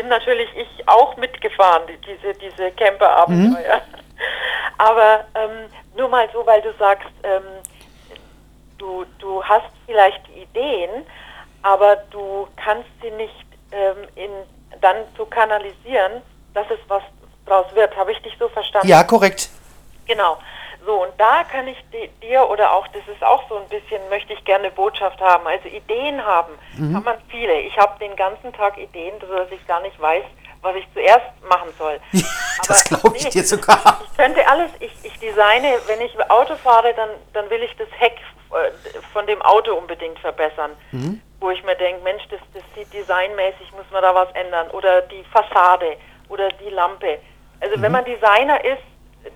[0.01, 3.83] Bin natürlich ich auch mitgefahren, die, diese, diese Camper-Abenteuer.
[4.79, 7.43] Aber ähm, nur mal so, weil du sagst, ähm,
[8.79, 11.05] du, du hast vielleicht Ideen,
[11.61, 14.31] aber du kannst sie nicht ähm, in,
[14.81, 16.23] dann so kanalisieren,
[16.55, 17.03] dass es was
[17.45, 17.95] draus wird.
[17.95, 18.89] Habe ich dich so verstanden?
[18.89, 19.51] Ja, korrekt.
[20.07, 20.39] Genau.
[20.87, 24.01] So, und da kann ich di- dir oder auch, das ist auch so ein bisschen,
[24.09, 25.47] möchte ich gerne Botschaft haben.
[25.47, 26.55] Also Ideen haben
[26.93, 27.61] kann man viele.
[27.61, 30.25] Ich habe den ganzen Tag Ideen, sodass ich gar nicht weiß,
[30.63, 32.01] was ich zuerst machen soll.
[32.69, 34.01] Das Aber glaube ich dir sogar.
[34.05, 37.89] Ich könnte alles, ich, ich designe, wenn ich Auto fahre, dann, dann will ich das
[37.99, 38.17] Heck
[38.53, 38.71] äh,
[39.15, 40.73] von dem Auto unbedingt verbessern.
[40.93, 41.21] Mhm.
[41.41, 44.71] Wo ich mir denke, Mensch, das, das sieht designmäßig, muss man da was ändern.
[44.73, 45.97] Oder die Fassade
[46.29, 47.19] oder die Lampe.
[47.61, 47.83] Also Mhm.
[47.83, 48.83] wenn man Designer ist,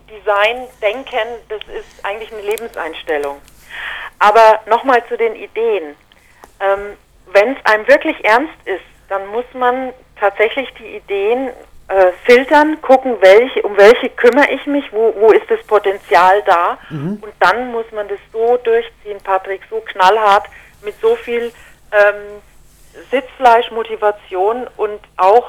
[0.09, 3.41] Design denken, das ist eigentlich eine Lebenseinstellung.
[4.19, 5.97] Aber nochmal zu den Ideen.
[6.61, 6.97] Ähm,
[7.33, 11.51] wenn es einem wirklich ernst ist, dann muss man tatsächlich die Ideen
[11.89, 16.79] äh, filtern, gucken, welche, um welche kümmere ich mich, wo, wo ist das Potenzial da.
[17.21, 20.47] Und dann muss man das so durchziehen, Patrick, so knallhart,
[20.83, 21.53] mit so viel
[21.93, 22.43] ähm,
[23.11, 25.47] Sitzfleisch, Motivation und auch,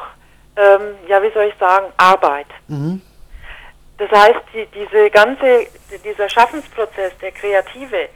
[0.58, 2.48] ähm, ja, wie soll ich sagen, Arbeit.
[3.98, 5.68] Das heißt, die, diese ganze,
[6.04, 8.10] dieser Schaffensprozess, der Kreative,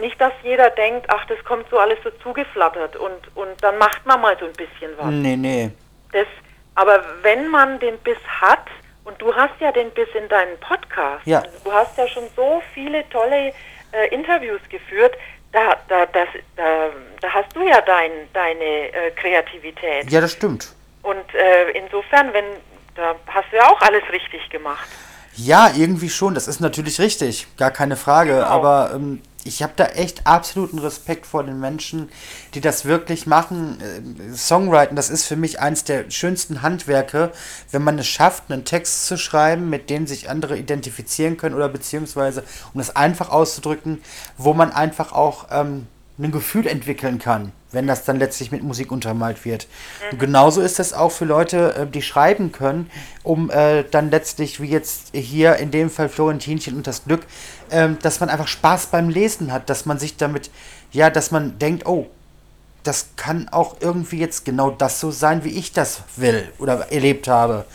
[0.00, 4.04] nicht, dass jeder denkt, ach, das kommt so alles so zugeflattert und, und dann macht
[4.06, 5.06] man mal so ein bisschen was.
[5.10, 5.70] Nee, nee.
[6.12, 6.26] Das,
[6.74, 8.66] aber wenn man den Biss hat,
[9.04, 11.42] und du hast ja den Biss in deinem Podcast, Ja.
[11.64, 13.52] du hast ja schon so viele tolle
[13.92, 15.14] äh, Interviews geführt,
[15.52, 16.88] da, da, das, da,
[17.20, 20.10] da hast du ja dein, deine äh, Kreativität.
[20.10, 20.74] Ja, das stimmt.
[21.02, 22.44] Und äh, insofern, wenn,
[22.96, 24.88] da hast du ja auch alles richtig gemacht.
[25.36, 26.34] Ja, irgendwie schon.
[26.34, 27.46] Das ist natürlich richtig.
[27.56, 28.32] Gar keine Frage.
[28.32, 28.46] Genau.
[28.46, 32.08] Aber ähm, ich habe da echt absoluten Respekt vor den Menschen,
[32.54, 33.78] die das wirklich machen.
[33.80, 37.32] Äh, Songwriting, das ist für mich eins der schönsten Handwerke,
[37.70, 41.68] wenn man es schafft, einen Text zu schreiben, mit dem sich andere identifizieren können oder
[41.68, 44.02] beziehungsweise, um das einfach auszudrücken,
[44.38, 45.86] wo man einfach auch ähm,
[46.18, 49.66] ein Gefühl entwickeln kann, wenn das dann letztlich mit Musik untermalt wird.
[50.10, 52.90] Und genauso ist es auch für Leute, äh, die schreiben können,
[53.22, 57.26] um äh, dann letztlich, wie jetzt hier in dem Fall Florentinchen und das Glück,
[57.70, 60.50] ähm, dass man einfach Spaß beim Lesen hat, dass man sich damit,
[60.92, 62.06] ja, dass man denkt, oh,
[62.82, 67.28] das kann auch irgendwie jetzt genau das so sein, wie ich das will oder erlebt
[67.28, 67.66] habe.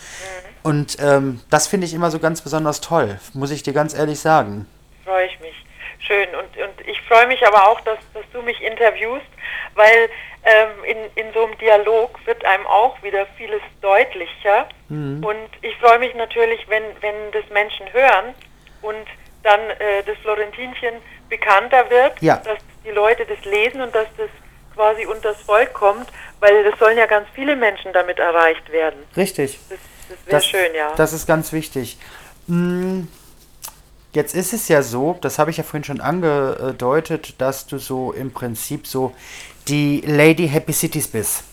[0.62, 4.20] Und ähm, das finde ich immer so ganz besonders toll, muss ich dir ganz ehrlich
[4.20, 4.66] sagen.
[5.04, 5.61] Freue ich mich.
[6.06, 6.28] Schön.
[6.34, 9.26] Und, und ich freue mich aber auch, dass, dass du mich interviewst,
[9.74, 10.08] weil
[10.44, 14.68] ähm, in, in so einem Dialog wird einem auch wieder vieles deutlicher.
[14.88, 18.34] Und ich freue mich natürlich, wenn, wenn das Menschen hören
[18.82, 19.06] und
[19.42, 20.94] dann äh, das Florentinchen
[21.30, 22.36] bekannter wird, Ja.
[22.44, 24.28] dass die Leute das lesen und dass das
[24.74, 26.08] quasi unters Volk kommt,
[26.40, 29.02] weil das sollen ja ganz viele Menschen damit erreicht werden.
[29.16, 29.58] Richtig.
[29.70, 30.92] Das, das wäre schön, ja.
[30.96, 31.96] Das ist ganz wichtig.
[32.48, 33.04] Mm,
[34.14, 38.12] Jetzt ist es ja so, das habe ich ja vorhin schon angedeutet, dass du so
[38.12, 39.12] im Prinzip so
[39.68, 41.44] die Lady Happy Cities bist.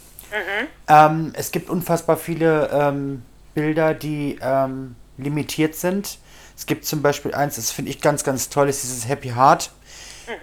[0.88, 6.20] Ähm, es gibt unfassbar viele ähm, Bilder, die ähm, limitiert sind.
[6.58, 9.72] Es gibt zum Beispiel eins, das finde ich ganz, ganz toll, ist dieses Happy Heart.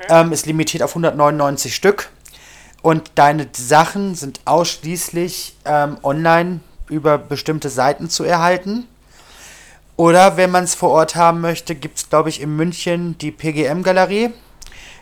[0.09, 2.11] Ähm, ist limitiert auf 199 Stück.
[2.83, 8.87] Und deine Sachen sind ausschließlich ähm, online über bestimmte Seiten zu erhalten.
[9.97, 13.31] Oder wenn man es vor Ort haben möchte, gibt es, glaube ich, in München die
[13.31, 14.31] PGM-Galerie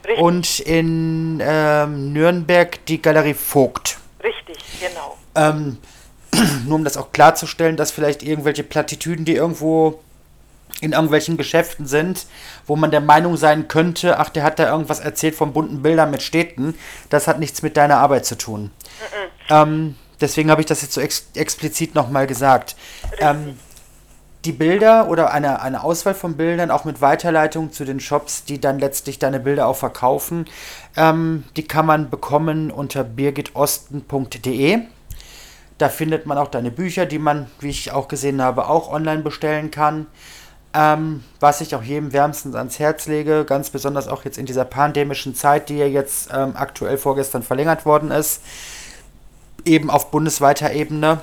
[0.07, 3.98] Richtig, und in ähm, Nürnberg die Galerie Vogt.
[4.22, 5.18] richtig, genau.
[5.35, 5.78] Ähm,
[6.66, 10.00] nur um das auch klarzustellen, dass vielleicht irgendwelche Plattitüden, die irgendwo
[10.80, 12.26] in irgendwelchen Geschäften sind,
[12.66, 16.11] wo man der Meinung sein könnte, ach, der hat da irgendwas erzählt von bunten Bildern
[16.11, 16.74] mit Städten,
[17.11, 18.70] das hat nichts mit deiner Arbeit zu tun.
[19.48, 22.76] Ähm, deswegen habe ich das jetzt so ex explizit nochmal gesagt.
[23.18, 23.57] Ähm,
[24.44, 28.61] die Bilder oder eine, eine Auswahl von Bildern, auch mit Weiterleitung zu den Shops, die
[28.61, 30.44] dann letztlich deine Bilder auch verkaufen,
[30.96, 34.80] ähm, die kann man bekommen unter birgitosten.de.
[35.78, 39.22] Da findet man auch deine Bücher, die man, wie ich auch gesehen habe, auch online
[39.22, 40.07] bestellen kann.
[40.72, 44.64] Ähm, was ich auch jedem wärmstens ans Herz lege, ganz besonders auch jetzt in dieser
[44.64, 48.42] pandemischen Zeit, die ja jetzt ähm, aktuell vorgestern verlängert worden ist,
[49.64, 51.20] eben auf bundesweiter Ebene.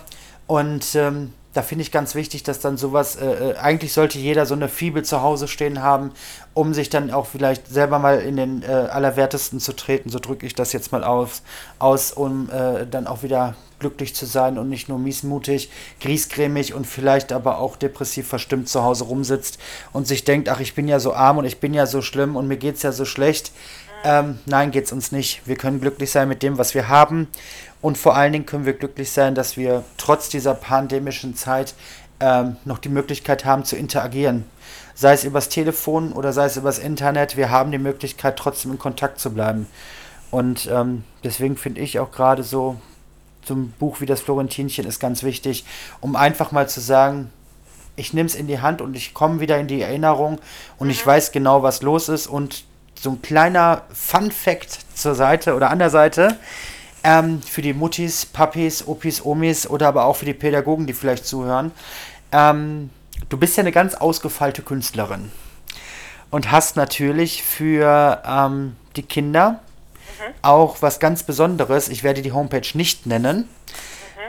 [0.47, 4.45] Und ähm, da finde ich ganz wichtig, dass dann sowas, äh, äh, eigentlich sollte jeder
[4.45, 6.11] so eine Fibel zu Hause stehen haben,
[6.53, 10.45] um sich dann auch vielleicht selber mal in den äh, Allerwertesten zu treten, so drücke
[10.45, 11.41] ich das jetzt mal aus,
[11.79, 16.85] aus um äh, dann auch wieder glücklich zu sein und nicht nur miesmutig, griesgrämig und
[16.85, 19.57] vielleicht aber auch depressiv verstimmt zu Hause rumsitzt
[19.91, 22.35] und sich denkt, ach, ich bin ja so arm und ich bin ja so schlimm
[22.35, 23.51] und mir geht's ja so schlecht.
[24.03, 25.41] Ähm, nein, geht's uns nicht.
[25.45, 27.27] Wir können glücklich sein mit dem, was wir haben.
[27.81, 31.75] Und vor allen Dingen können wir glücklich sein, dass wir trotz dieser pandemischen Zeit
[32.19, 34.45] ähm, noch die Möglichkeit haben zu interagieren.
[34.95, 37.37] Sei es übers Telefon oder sei es übers Internet.
[37.37, 39.67] Wir haben die Möglichkeit, trotzdem in Kontakt zu bleiben.
[40.31, 42.77] Und ähm, deswegen finde ich auch gerade so,
[43.45, 45.65] so ein Buch wie das Florentinchen ist ganz wichtig,
[45.99, 47.31] um einfach mal zu sagen,
[47.95, 50.39] ich nehme es in die Hand und ich komme wieder in die Erinnerung
[50.77, 52.27] und ich weiß genau, was los ist.
[52.27, 52.63] Und
[53.01, 56.37] so ein kleiner Fun-Fact zur Seite oder an der Seite
[57.03, 61.25] ähm, für die Muttis, Papis, Opis, Omis oder aber auch für die Pädagogen, die vielleicht
[61.25, 61.71] zuhören.
[62.31, 62.91] Ähm,
[63.29, 65.31] du bist ja eine ganz ausgefeilte Künstlerin
[66.29, 69.61] und hast natürlich für ähm, die Kinder
[70.43, 71.89] auch was ganz Besonderes.
[71.89, 73.49] Ich werde die Homepage nicht nennen,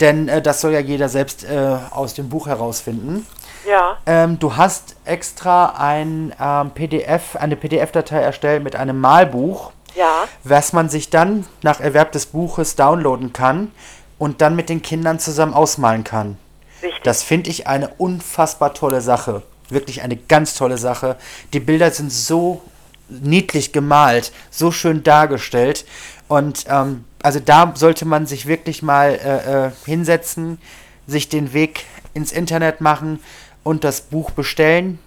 [0.00, 3.26] denn äh, das soll ja jeder selbst äh, aus dem Buch herausfinden.
[3.68, 10.24] Ja, Ähm, du hast extra ein ähm, PDF, eine PDF-Datei erstellt mit einem Malbuch, ja,
[10.42, 13.70] was man sich dann nach Erwerb des Buches downloaden kann
[14.18, 16.38] und dann mit den Kindern zusammen ausmalen kann.
[16.82, 17.02] richtig.
[17.02, 19.42] Das finde ich eine unfassbar tolle Sache.
[19.68, 21.16] Wirklich eine ganz tolle Sache.
[21.52, 22.62] Die Bilder sind so
[23.08, 25.84] niedlich gemalt, so schön dargestellt.
[26.28, 30.58] Und ähm, also da sollte man sich wirklich mal äh, äh, hinsetzen,
[31.06, 33.20] sich den Weg ins Internet machen
[33.64, 34.98] und das Buch bestellen.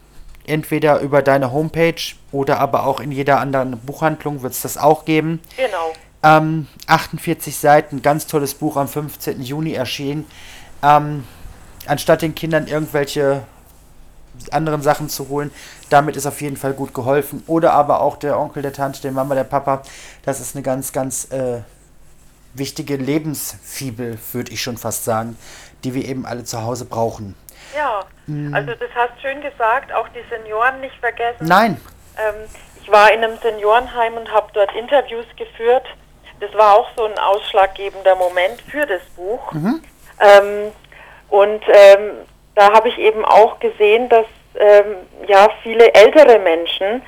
[0.48, 5.06] Entweder über deine Homepage oder aber auch in jeder anderen Buchhandlung wird es das auch
[5.06, 5.42] geben.
[5.58, 5.94] Genau.
[6.22, 9.42] Ähm, 48 Seiten, ganz tolles Buch am 15.
[9.42, 10.26] Juni erschienen.
[10.84, 11.24] Ähm,
[11.88, 13.44] anstatt den Kindern irgendwelche
[14.52, 15.52] anderen Sachen zu holen.
[15.90, 17.44] Damit ist auf jeden Fall gut geholfen.
[17.48, 19.82] Oder aber auch der Onkel, der Tante, der Mama, der Papa.
[20.24, 21.62] Das ist eine ganz, ganz äh,
[22.54, 25.38] wichtige Lebensfibel, würde ich schon fast sagen,
[25.84, 27.36] die wir eben alle zu Hause brauchen.
[27.76, 28.54] Ja, mhm.
[28.54, 31.46] also das hast schön gesagt, auch die Senioren nicht vergessen.
[31.46, 31.82] Nein.
[32.18, 32.36] Ähm,
[32.82, 35.86] ich war in einem Seniorenheim und habe dort Interviews geführt.
[36.40, 39.52] Das war auch so ein ausschlaggebender Moment für das Buch.
[39.54, 39.82] Mhm.
[40.20, 40.72] Ähm,
[41.30, 42.12] und ähm,
[42.56, 44.98] da habe ich eben auch gesehen, dass ähm,
[45.28, 47.02] ja viele ältere Menschen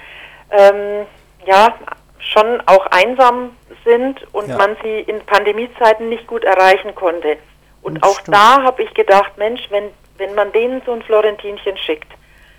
[0.52, 1.06] ähm,
[1.46, 1.74] ja
[2.20, 3.56] schon auch einsam
[3.86, 4.58] sind und ja.
[4.58, 7.38] man sie in Pandemiezeiten nicht gut erreichen konnte.
[7.82, 8.36] Und das auch stimmt.
[8.36, 12.12] da habe ich gedacht, Mensch, wenn, wenn man denen so ein Florentinchen schickt,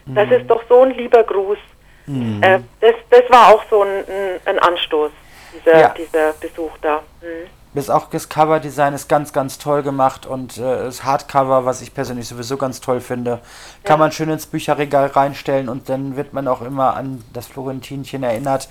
[0.06, 0.14] mhm.
[0.14, 1.58] das ist doch so ein lieber Gruß.
[2.06, 2.42] Mhm.
[2.42, 4.04] Äh, das, das war auch so ein,
[4.44, 5.10] ein Anstoß,
[5.54, 5.94] dieser, ja.
[5.96, 7.02] dieser Besuch da.
[7.20, 7.48] Mhm.
[7.74, 11.92] Das auch das Coverdesign ist ganz, ganz toll gemacht und äh, das Hardcover, was ich
[11.92, 13.40] persönlich sowieso ganz toll finde,
[13.84, 13.96] kann ja.
[13.98, 18.68] man schön ins Bücherregal reinstellen und dann wird man auch immer an das Florentinchen erinnert.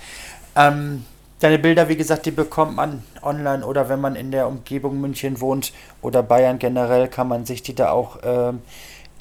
[0.56, 1.06] Ähm,
[1.40, 5.40] deine Bilder, wie gesagt, die bekommt man online oder wenn man in der Umgebung München
[5.40, 5.72] wohnt
[6.02, 8.62] oder Bayern generell, kann man sich die da auch ähm,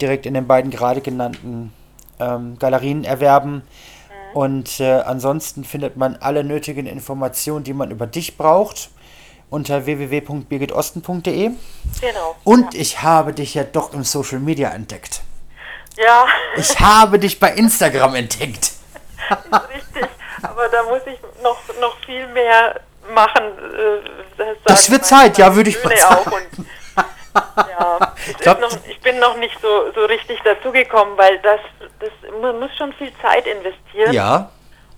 [0.02, 1.74] direkt in den beiden gerade genannten
[2.20, 3.54] ähm, Galerien erwerben.
[3.54, 4.38] Mhm.
[4.38, 8.90] Und äh, ansonsten findet man alle nötigen Informationen, die man über dich braucht
[9.50, 11.52] unter www.birgitosten.de.
[12.02, 12.36] Genau.
[12.44, 12.80] Und ja.
[12.80, 15.22] ich habe dich ja doch im Social Media entdeckt.
[15.96, 16.26] Ja.
[16.58, 18.74] Ich habe dich bei Instagram entdeckt.
[19.74, 20.10] Richtig,
[20.44, 22.80] aber da muss ich noch, noch viel mehr
[23.14, 23.44] machen.
[24.38, 26.32] Äh, das wird Zeit, ja, würde ich mal sagen.
[26.32, 26.68] Und,
[27.70, 31.60] ja, ich, glaub, noch, ich bin noch nicht so, so richtig dazugekommen, weil das,
[32.00, 32.10] das,
[32.42, 34.14] man muss schon viel Zeit investieren.
[34.14, 34.50] Ja.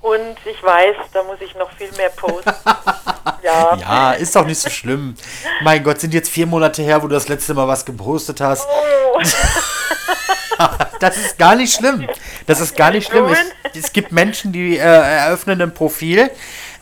[0.02, 2.54] Und ich weiß, da muss ich noch viel mehr posten.
[3.44, 3.76] ja.
[3.76, 5.16] ja, ist doch nicht so schlimm.
[5.62, 8.66] Mein Gott, sind jetzt vier Monate her, wo du das letzte Mal was gepostet hast.
[8.66, 9.20] Oh.
[11.00, 12.08] das ist gar nicht schlimm.
[12.48, 13.26] Das ist gar nicht schlimm.
[13.74, 16.30] Es, es gibt Menschen, die äh, eröffnen ein Profil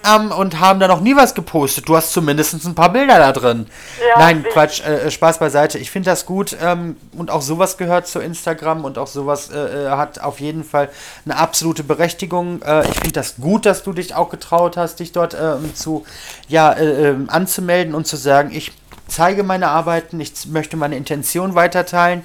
[0.05, 1.87] ähm, und haben da noch nie was gepostet.
[1.87, 3.67] Du hast zumindest ein paar Bilder da drin.
[3.99, 5.77] Ja, Nein, Quatsch, äh, äh, Spaß beiseite.
[5.77, 9.85] Ich finde das gut ähm, und auch sowas gehört zu Instagram und auch sowas äh,
[9.85, 10.89] äh hat auf jeden Fall
[11.25, 12.61] eine absolute Berechtigung.
[12.61, 16.05] Äh, ich finde das gut, dass du dich auch getraut hast, dich dort ähm, zu,
[16.47, 18.71] ja, äh, ähm, anzumelden und zu sagen, ich
[19.07, 22.23] zeige meine Arbeiten, ich möchte meine Intention weiterteilen.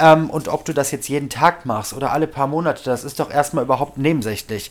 [0.00, 3.20] Ähm, und ob du das jetzt jeden Tag machst oder alle paar Monate, das ist
[3.20, 4.70] doch erstmal überhaupt nebensächlich.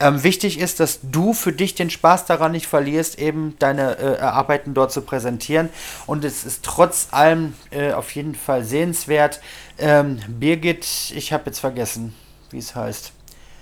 [0.00, 4.20] Ähm, wichtig ist, dass du für dich den Spaß daran nicht verlierst, eben deine äh,
[4.20, 5.70] Arbeiten dort zu präsentieren.
[6.06, 9.40] Und es ist trotz allem äh, auf jeden Fall sehenswert.
[9.76, 12.14] Ähm, Birgit, ich habe jetzt vergessen,
[12.50, 13.12] wie es heißt.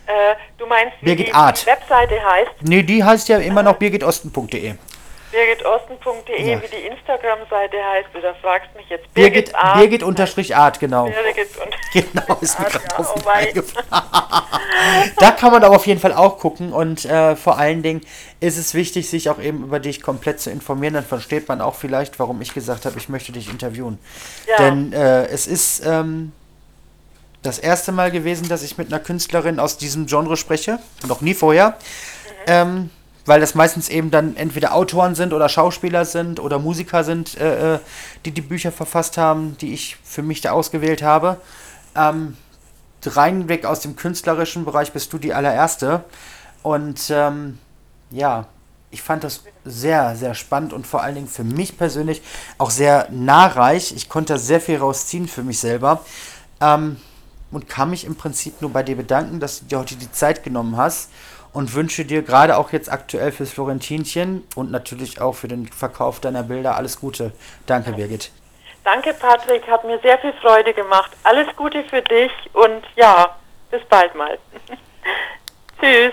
[0.07, 1.63] Äh, du meinst, wie Birgit die, Art.
[1.63, 2.51] die Webseite heißt?
[2.61, 4.75] Nee, die heißt ja immer noch birgitosten.de
[5.37, 6.63] birgitosten.de, ja.
[6.63, 8.09] wie die Instagram-Seite heißt.
[8.15, 9.13] Du das fragst mich jetzt.
[9.13, 9.79] Birgit, Birgit Art.
[9.79, 11.05] Birgit unterstrich Art, genau.
[11.05, 11.49] Birgit
[11.93, 14.41] genau, ist mir gerade ja, oh
[15.21, 18.01] Da kann man aber auf jeden Fall auch gucken und äh, vor allen Dingen
[18.41, 20.95] ist es wichtig, sich auch eben über dich komplett zu informieren.
[20.95, 23.99] Dann versteht man auch vielleicht, warum ich gesagt habe, ich möchte dich interviewen.
[24.47, 24.57] Ja.
[24.57, 26.33] Denn äh, es ist ähm,
[27.43, 30.79] das erste Mal gewesen, dass ich mit einer Künstlerin aus diesem Genre spreche.
[31.07, 31.71] Noch nie vorher.
[31.71, 32.45] Mhm.
[32.47, 32.91] Ähm,
[33.27, 37.75] weil das meistens eben dann entweder Autoren sind oder Schauspieler sind oder Musiker sind, äh,
[37.75, 37.79] äh,
[38.25, 41.39] die die Bücher verfasst haben, die ich für mich da ausgewählt habe.
[41.95, 42.37] Ähm,
[43.05, 46.05] reinweg aus dem künstlerischen Bereich bist du die allererste.
[46.63, 47.59] Und ähm,
[48.11, 48.47] ja,
[48.91, 52.23] ich fand das sehr, sehr spannend und vor allen Dingen für mich persönlich
[52.59, 53.93] auch sehr nahreich.
[53.95, 56.05] Ich konnte sehr viel rausziehen für mich selber.
[56.61, 56.97] Ähm,
[57.53, 60.43] und kann mich im Prinzip nur bei dir bedanken, dass du dir heute die Zeit
[60.43, 61.11] genommen hast
[61.57, 66.21] und wünsche dir gerade auch jetzt aktuell fürs Florentinchen und natürlich auch für den Verkauf
[66.21, 67.33] deiner Bilder alles Gute.
[67.65, 68.31] Danke, Birgit.
[68.85, 69.67] Danke, Patrick.
[69.67, 71.13] Hat mir sehr viel Freude gemacht.
[71.23, 73.35] Alles Gute für dich und ja,
[73.71, 74.39] bis bald mal.
[75.81, 76.13] Tschüss.